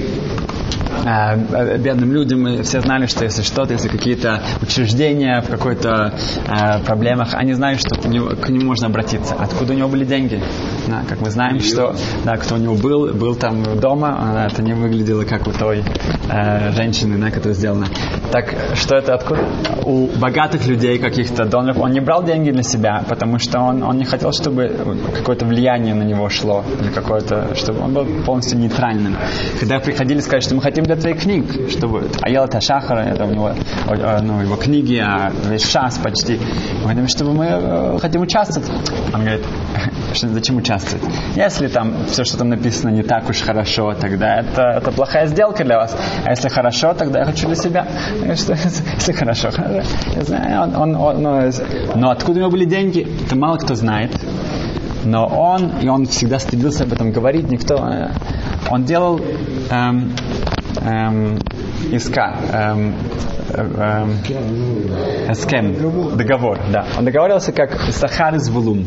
э, 1.06 1.78
бедным 1.78 2.12
людям, 2.12 2.47
и 2.47 2.62
все 2.63 2.82
знали, 2.82 3.06
что 3.08 3.23
если 3.23 3.41
что-то, 3.41 3.73
если 3.73 3.88
какие-то 3.88 4.41
учреждения 4.62 5.41
в 5.41 5.49
какой-то 5.49 6.13
э, 6.47 6.80
проблемах, 6.86 7.34
они 7.34 7.54
знали, 7.54 7.78
что 7.78 7.95
к 7.95 8.06
нему, 8.06 8.36
к 8.36 8.49
нему 8.49 8.65
можно 8.65 8.88
обратиться. 8.88 9.36
Откуда 9.36 9.73
у 9.73 9.75
него 9.75 9.89
были 9.89 10.06
деньги? 10.06 10.41
Да, 10.87 11.03
как 11.07 11.21
мы 11.21 11.31
знаем, 11.31 11.59
что 11.59 11.95
да, 12.23 12.35
кто 12.37 12.55
у 12.55 12.57
него 12.57 12.75
был, 12.75 13.13
был 13.13 13.35
там 13.35 13.79
дома, 13.79 14.17
а, 14.19 14.47
это 14.47 14.61
не 14.61 14.73
выглядело 14.73 15.23
как 15.23 15.47
у 15.47 15.51
той 15.51 15.83
э, 16.29 16.71
женщины, 16.73 17.17
да, 17.17 17.31
которая 17.31 17.55
сделана. 17.55 17.87
Так 18.31 18.53
что 18.75 18.95
это 18.95 19.15
откуда? 19.15 19.41
У 19.83 20.07
богатых 20.07 20.67
людей 20.67 20.99
каких-то 20.99 21.45
доноров 21.45 21.77
он 21.77 21.91
не 21.91 22.01
брал 22.01 22.23
деньги 22.23 22.51
для 22.51 22.63
себя, 22.63 23.03
потому 23.07 23.39
что 23.39 23.59
он, 23.59 23.81
он 23.83 23.97
не 23.97 24.05
хотел, 24.05 24.31
чтобы 24.31 24.97
какое-то 25.13 25.45
влияние 25.45 25.95
на 25.95 26.03
него 26.03 26.29
шло, 26.29 26.63
или 26.79 26.89
какое-то, 26.89 27.55
чтобы 27.55 27.81
он 27.81 27.93
был 27.93 28.05
полностью 28.25 28.59
нейтральным. 28.59 29.15
Когда 29.59 29.79
приходили 29.79 30.19
сказать, 30.19 30.43
что 30.43 30.55
мы 30.55 30.61
хотим 30.61 30.83
для 30.85 30.95
твоих 30.95 31.21
книг, 31.21 31.45
чтобы 31.69 32.09
Аяла 32.21 32.47
Ташахара, 32.47 32.99
это 32.99 33.25
у 33.25 33.31
него 33.31 33.53
ну, 34.21 34.41
его 34.41 34.55
книги, 34.55 34.97
а 34.97 35.31
весь 35.49 35.65
шас 35.69 35.97
почти. 35.97 36.39
Мы 36.83 36.91
говорим, 36.91 37.07
чтобы 37.07 37.33
мы 37.33 37.45
э, 37.45 37.97
хотим 37.99 38.21
участвовать. 38.21 38.69
Он 39.13 39.21
говорит, 39.21 39.45
зачем 40.13 40.57
участвовать? 40.57 40.74
Если 41.35 41.67
там 41.67 41.93
все, 42.07 42.23
что 42.23 42.38
там 42.38 42.49
написано, 42.49 42.89
не 42.89 43.03
так 43.03 43.29
уж 43.29 43.41
хорошо, 43.41 43.93
тогда 43.93 44.39
это, 44.39 44.61
это 44.77 44.91
плохая 44.91 45.27
сделка 45.27 45.63
для 45.63 45.77
вас. 45.77 45.95
А 46.23 46.29
если 46.29 46.49
хорошо, 46.49 46.93
тогда 46.93 47.19
я 47.19 47.25
хочу 47.25 47.47
для 47.47 47.55
себя. 47.55 47.88
Что, 48.35 48.53
если 48.95 49.11
хорошо, 49.13 49.49
я 50.15 50.23
знаю, 50.23 50.63
он, 50.63 50.75
он, 50.75 50.95
он, 50.95 51.21
но, 51.21 51.51
но 51.95 52.09
откуда 52.11 52.39
у 52.39 52.41
него 52.41 52.51
были 52.51 52.65
деньги, 52.65 53.07
это 53.25 53.35
мало 53.35 53.57
кто 53.57 53.75
знает. 53.75 54.11
Но 55.05 55.27
он, 55.27 55.71
и 55.81 55.88
он 55.88 56.07
всегда 56.07 56.39
стыдился 56.39 56.83
об 56.83 56.93
этом 56.93 57.11
говорить, 57.11 57.49
никто, 57.49 57.75
э, 57.75 58.09
он 58.71 58.85
делал 58.85 59.21
эм, 59.69 60.11
эм, 60.81 61.38
иска, 61.91 62.35
эм, 62.51 62.95
эм, 63.55 64.11
эскем, 65.29 66.17
договор, 66.17 66.59
да. 66.71 66.85
Он 66.97 67.05
договаривался 67.05 67.51
как 67.51 67.79
Сахар 67.91 68.35
из 68.35 68.49
Вулум. 68.49 68.85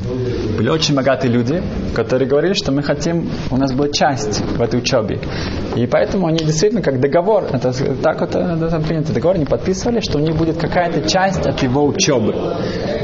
Были 0.56 0.68
очень 0.70 0.94
богатые 0.94 1.32
люди, 1.32 1.62
которые 1.94 2.28
говорили, 2.28 2.52
что 2.52 2.72
мы 2.72 2.82
хотим, 2.82 3.30
у 3.50 3.56
нас 3.56 3.72
была 3.72 3.88
часть 3.88 4.40
в 4.40 4.60
этой 4.60 4.80
учебе. 4.80 5.20
И 5.76 5.86
поэтому 5.86 6.26
они 6.26 6.38
действительно 6.38 6.82
как 6.82 7.00
договор, 7.00 7.44
это 7.52 7.72
так 8.02 8.20
вот 8.20 8.34
это 8.34 8.80
принято 8.80 9.12
договор, 9.12 9.38
не 9.38 9.44
подписывали, 9.44 10.00
что 10.00 10.18
у 10.18 10.20
них 10.20 10.36
будет 10.36 10.58
какая-то 10.58 11.08
часть 11.08 11.46
от 11.46 11.62
его 11.62 11.86
учебы. 11.86 12.34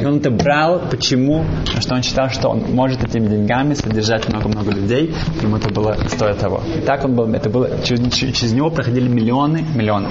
И 0.00 0.04
он 0.04 0.18
это 0.18 0.30
брал, 0.30 0.82
почему? 0.90 1.44
Потому 1.64 1.82
что 1.82 1.94
он 1.94 2.02
считал, 2.02 2.28
что 2.30 2.48
он 2.48 2.64
может 2.72 3.04
этими 3.04 3.26
деньгами 3.26 3.74
содержать 3.74 4.28
много-много 4.28 4.72
людей, 4.72 5.14
ему 5.42 5.56
это 5.56 5.70
было 5.70 5.96
стоит 6.08 6.38
того. 6.38 6.60
И 6.76 6.80
так 6.80 7.04
он 7.04 7.14
был, 7.14 7.32
это 7.32 7.48
было, 7.50 7.70
через, 7.84 8.12
через 8.12 8.52
него 8.52 8.70
проходили 8.70 9.08
миллионы, 9.08 9.64
миллионы 9.74 10.08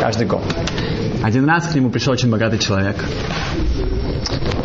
каждый 0.00 0.26
год. 0.26 0.42
Один 1.24 1.46
раз 1.46 1.68
к 1.68 1.74
нему 1.74 1.88
пришел 1.88 2.12
очень 2.12 2.30
богатый 2.30 2.58
человек, 2.58 3.02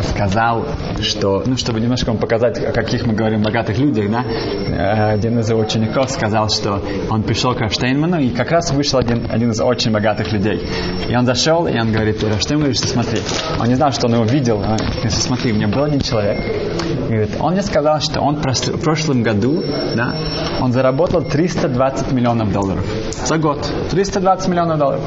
сказал, 0.02 0.66
что, 1.00 1.42
ну, 1.46 1.56
чтобы 1.56 1.80
немножко 1.80 2.08
вам 2.08 2.18
показать, 2.18 2.62
о 2.62 2.72
каких 2.72 3.06
мы 3.06 3.14
говорим 3.14 3.42
богатых 3.42 3.78
людях, 3.78 4.10
да, 4.10 4.22
э, 4.22 5.12
один 5.14 5.38
из 5.38 5.48
его 5.48 5.60
учеников 5.60 6.10
сказал, 6.10 6.48
что 6.48 6.82
он 7.08 7.22
пришел 7.22 7.54
к 7.54 7.60
Рафштейнману, 7.60 8.20
и 8.20 8.30
как 8.30 8.50
раз 8.50 8.70
вышел 8.70 8.98
один, 8.98 9.26
один 9.30 9.50
из 9.50 9.60
очень 9.60 9.92
богатых 9.92 10.32
людей. 10.32 10.66
И 11.08 11.16
он 11.16 11.24
зашел, 11.24 11.66
и 11.66 11.78
он 11.78 11.92
говорит, 11.92 12.22
Рафштейн 12.22 12.60
говорит, 12.60 12.76
что 12.76 12.88
смотри, 12.88 13.20
он 13.58 13.68
не 13.68 13.74
знал, 13.74 13.92
что 13.92 14.06
он 14.06 14.14
его 14.14 14.24
видел, 14.24 14.56
он 14.58 14.76
говорит, 14.76 15.12
смотри, 15.12 15.52
у 15.52 15.54
меня 15.54 15.68
был 15.68 15.84
один 15.84 16.00
человек, 16.00 16.38
и 16.38 17.12
говорит, 17.12 17.30
он 17.40 17.52
мне 17.52 17.62
сказал, 17.62 18.00
что 18.00 18.20
он 18.20 18.36
в 18.36 18.82
прошлом 18.82 19.22
году, 19.22 19.62
да, 19.96 20.14
он 20.60 20.72
заработал 20.72 21.22
320 21.22 22.12
миллионов 22.12 22.52
долларов 22.52 22.84
за 23.24 23.38
год, 23.38 23.66
320 23.90 24.48
миллионов 24.48 24.78
долларов. 24.78 25.02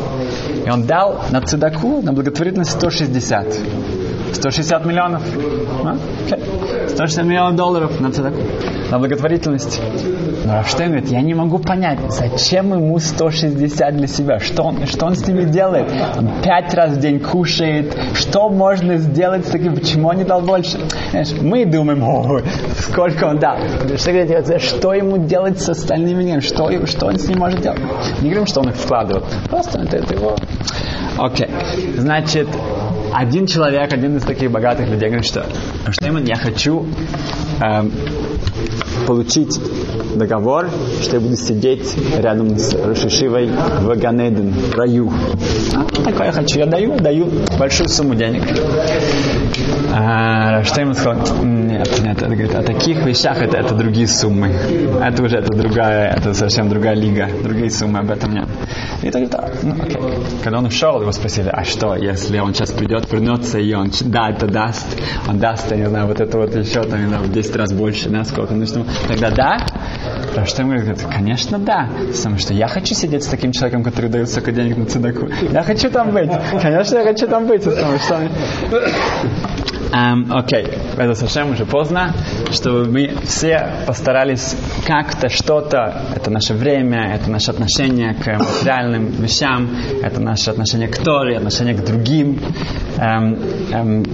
И 0.65 0.69
он 0.69 0.83
дал 0.85 1.21
на 1.31 1.41
цедаку, 1.41 2.01
на 2.01 2.13
благотворительность 2.13 2.71
160. 2.71 4.02
160 4.33 4.85
миллионов. 4.85 5.21
А? 5.83 5.95
Okay. 6.27 6.89
160 6.89 7.25
миллионов 7.25 7.55
долларов 7.55 7.99
на. 7.99 8.11
На 8.91 8.99
благотворительность. 8.99 9.81
Но 10.45 10.53
Рафштейн 10.53 10.91
говорит, 10.91 11.09
я 11.09 11.21
не 11.21 11.33
могу 11.33 11.57
понять, 11.57 11.99
зачем 12.09 12.73
ему 12.73 12.99
160 12.99 13.95
для 13.95 14.07
себя? 14.07 14.39
Что 14.39 14.63
он, 14.63 14.85
что 14.85 15.05
он 15.05 15.15
с 15.15 15.27
ними 15.27 15.45
делает? 15.45 15.87
Он 16.17 16.29
пять 16.43 16.73
раз 16.73 16.97
в 16.97 16.99
день 16.99 17.19
кушает. 17.19 17.95
Что 18.13 18.49
можно 18.49 18.97
сделать 18.97 19.47
с 19.47 19.49
таким? 19.49 19.75
Почему 19.75 20.09
он 20.09 20.17
не 20.17 20.25
дал 20.25 20.41
больше? 20.41 20.79
Знаешь, 21.11 21.31
мы 21.41 21.65
думаем, 21.65 22.03
о, 22.03 22.41
сколько 22.77 23.25
он 23.25 23.39
дал. 23.39 23.57
Что, 23.97 24.59
что 24.59 24.93
ему 24.93 25.17
делать 25.17 25.59
с 25.59 25.69
остальными 25.69 26.23
деньгами? 26.23 26.41
Что, 26.41 26.85
что 26.85 27.07
он 27.07 27.17
с 27.17 27.27
ним 27.27 27.39
может 27.39 27.61
делать? 27.61 27.79
Не 28.21 28.29
говорим, 28.29 28.45
что 28.45 28.61
он 28.61 28.69
их 28.69 28.75
вкладывает. 28.75 29.23
Просто 29.49 29.81
это, 29.81 29.97
это 29.97 30.13
его... 30.13 30.35
Окей. 31.17 31.47
Okay. 31.47 31.99
Значит, 31.99 32.47
один 33.13 33.47
человек, 33.47 33.93
один 33.93 34.17
из 34.17 34.23
таких 34.23 34.51
богатых 34.51 34.89
людей 34.89 35.09
говорит, 35.09 35.25
что 35.25 35.45
Штейман, 35.91 36.25
я 36.25 36.35
хочу 36.35 36.85
эм, 37.61 37.91
получить 39.05 39.59
договор, 40.15 40.69
что 41.01 41.17
я 41.17 41.19
буду 41.19 41.35
сидеть 41.35 41.95
рядом 42.17 42.57
с 42.57 42.73
Рошишивой 42.73 43.47
в 43.47 43.95
Ганеден, 43.95 44.51
в 44.51 44.75
раю. 44.75 45.11
А, 45.75 45.85
такое 46.03 46.27
я 46.27 46.31
хочу, 46.31 46.59
я 46.59 46.65
даю, 46.65 46.97
даю 46.99 47.29
большую 47.57 47.89
сумму 47.89 48.15
денег. 48.15 48.43
А, 49.93 50.63
Штейман 50.63 50.95
сказал, 50.95 51.43
нет, 51.43 52.01
нет, 52.03 52.17
это, 52.17 52.29
говорит, 52.29 52.55
о 52.55 52.63
таких 52.63 53.05
вещах 53.05 53.41
это, 53.41 53.57
это 53.57 53.75
другие 53.75 54.07
суммы. 54.07 54.51
Это 55.01 55.23
уже 55.23 55.37
это 55.37 55.53
другая, 55.53 56.13
это 56.15 56.33
совсем 56.33 56.69
другая 56.69 56.95
лига, 56.95 57.29
другие 57.43 57.69
суммы, 57.69 57.99
об 57.99 58.09
этом 58.09 58.33
нет. 58.33 58.47
И 59.01 59.11
так, 59.11 59.29
да, 59.29 59.49
ну, 59.61 59.75
окей. 59.81 60.01
Когда 60.43 60.59
он 60.59 60.65
ушел, 60.65 61.01
его 61.01 61.11
спросили, 61.11 61.49
а 61.51 61.63
что, 61.63 61.95
если 61.95 62.39
он 62.39 62.53
сейчас 62.53 62.71
придет, 62.71 63.02
вернется, 63.11 63.59
и 63.59 63.73
он, 63.73 63.91
да, 64.05 64.29
это 64.29 64.47
даст, 64.47 64.85
он 65.27 65.39
даст, 65.39 65.69
я 65.71 65.77
не 65.77 65.87
знаю, 65.87 66.07
вот 66.07 66.19
это 66.19 66.37
вот 66.37 66.55
еще, 66.55 66.83
там, 66.83 67.01
не 67.01 67.07
знаю, 67.07 67.23
в 67.23 67.31
10 67.31 67.55
раз 67.55 67.73
больше, 67.73 68.09
да, 68.09 68.23
сколько, 68.23 68.53
ну, 68.53 68.65
что, 68.65 68.85
тогда 69.07 69.31
да? 69.31 69.57
Потому 70.29 70.47
что 70.47 70.61
ему 70.63 70.73
говорит, 70.73 71.05
конечно, 71.11 71.59
да. 71.59 71.89
Потому 72.15 72.37
что 72.37 72.53
я 72.53 72.67
хочу 72.67 72.95
сидеть 72.95 73.23
с 73.23 73.27
таким 73.27 73.51
человеком, 73.51 73.83
который 73.83 74.09
дает 74.09 74.29
столько 74.29 74.51
денег 74.51 74.77
на 74.77 74.85
цедаку. 74.85 75.29
Я 75.51 75.63
хочу 75.63 75.89
там 75.89 76.11
быть. 76.11 76.31
Конечно, 76.61 76.97
я 76.97 77.03
хочу 77.03 77.27
там 77.27 77.45
быть. 77.47 77.63
Потому 77.63 77.99
что... 77.99 78.29
Um, 79.93 80.25
окей, 80.31 80.65
это 80.97 81.13
совсем 81.13 81.51
уже 81.51 81.67
поздно, 81.67 82.15
чтобы 82.51 82.85
мы 82.85 83.15
все 83.25 83.83
постарались 83.85 84.55
как-то 84.87 85.29
что-то, 85.29 86.01
это 86.15 86.31
наше 86.31 86.55
время, 86.55 87.13
это 87.13 87.29
наше 87.29 87.51
отношение 87.51 88.15
к 88.15 88.25
материальным 88.39 89.11
вещам, 89.11 89.69
это 90.01 90.19
наше 90.19 90.49
отношение 90.49 90.87
к 90.87 90.97
Торе, 90.97 91.37
отношение 91.37 91.75
к 91.75 91.85
другим. 91.85 92.39
Um, 92.97 93.71
um, 93.71 94.09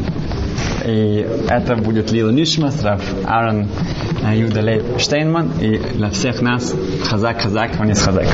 и 0.86 1.26
это 1.48 1.76
будет 1.76 2.12
Лила 2.12 2.32
Нишмас, 2.32 2.84
Раф 2.84 3.02
Аарон 3.26 3.70
Юда 4.34 4.62
Лейб 4.62 5.00
Штейнман, 5.00 5.52
и 5.62 5.78
для 5.78 6.10
всех 6.10 6.42
нас 6.42 6.76
Хазак 7.06 7.42
Хазак, 7.42 7.72
он 7.80 7.88
есть 7.88 8.02
Хазак. 8.02 8.28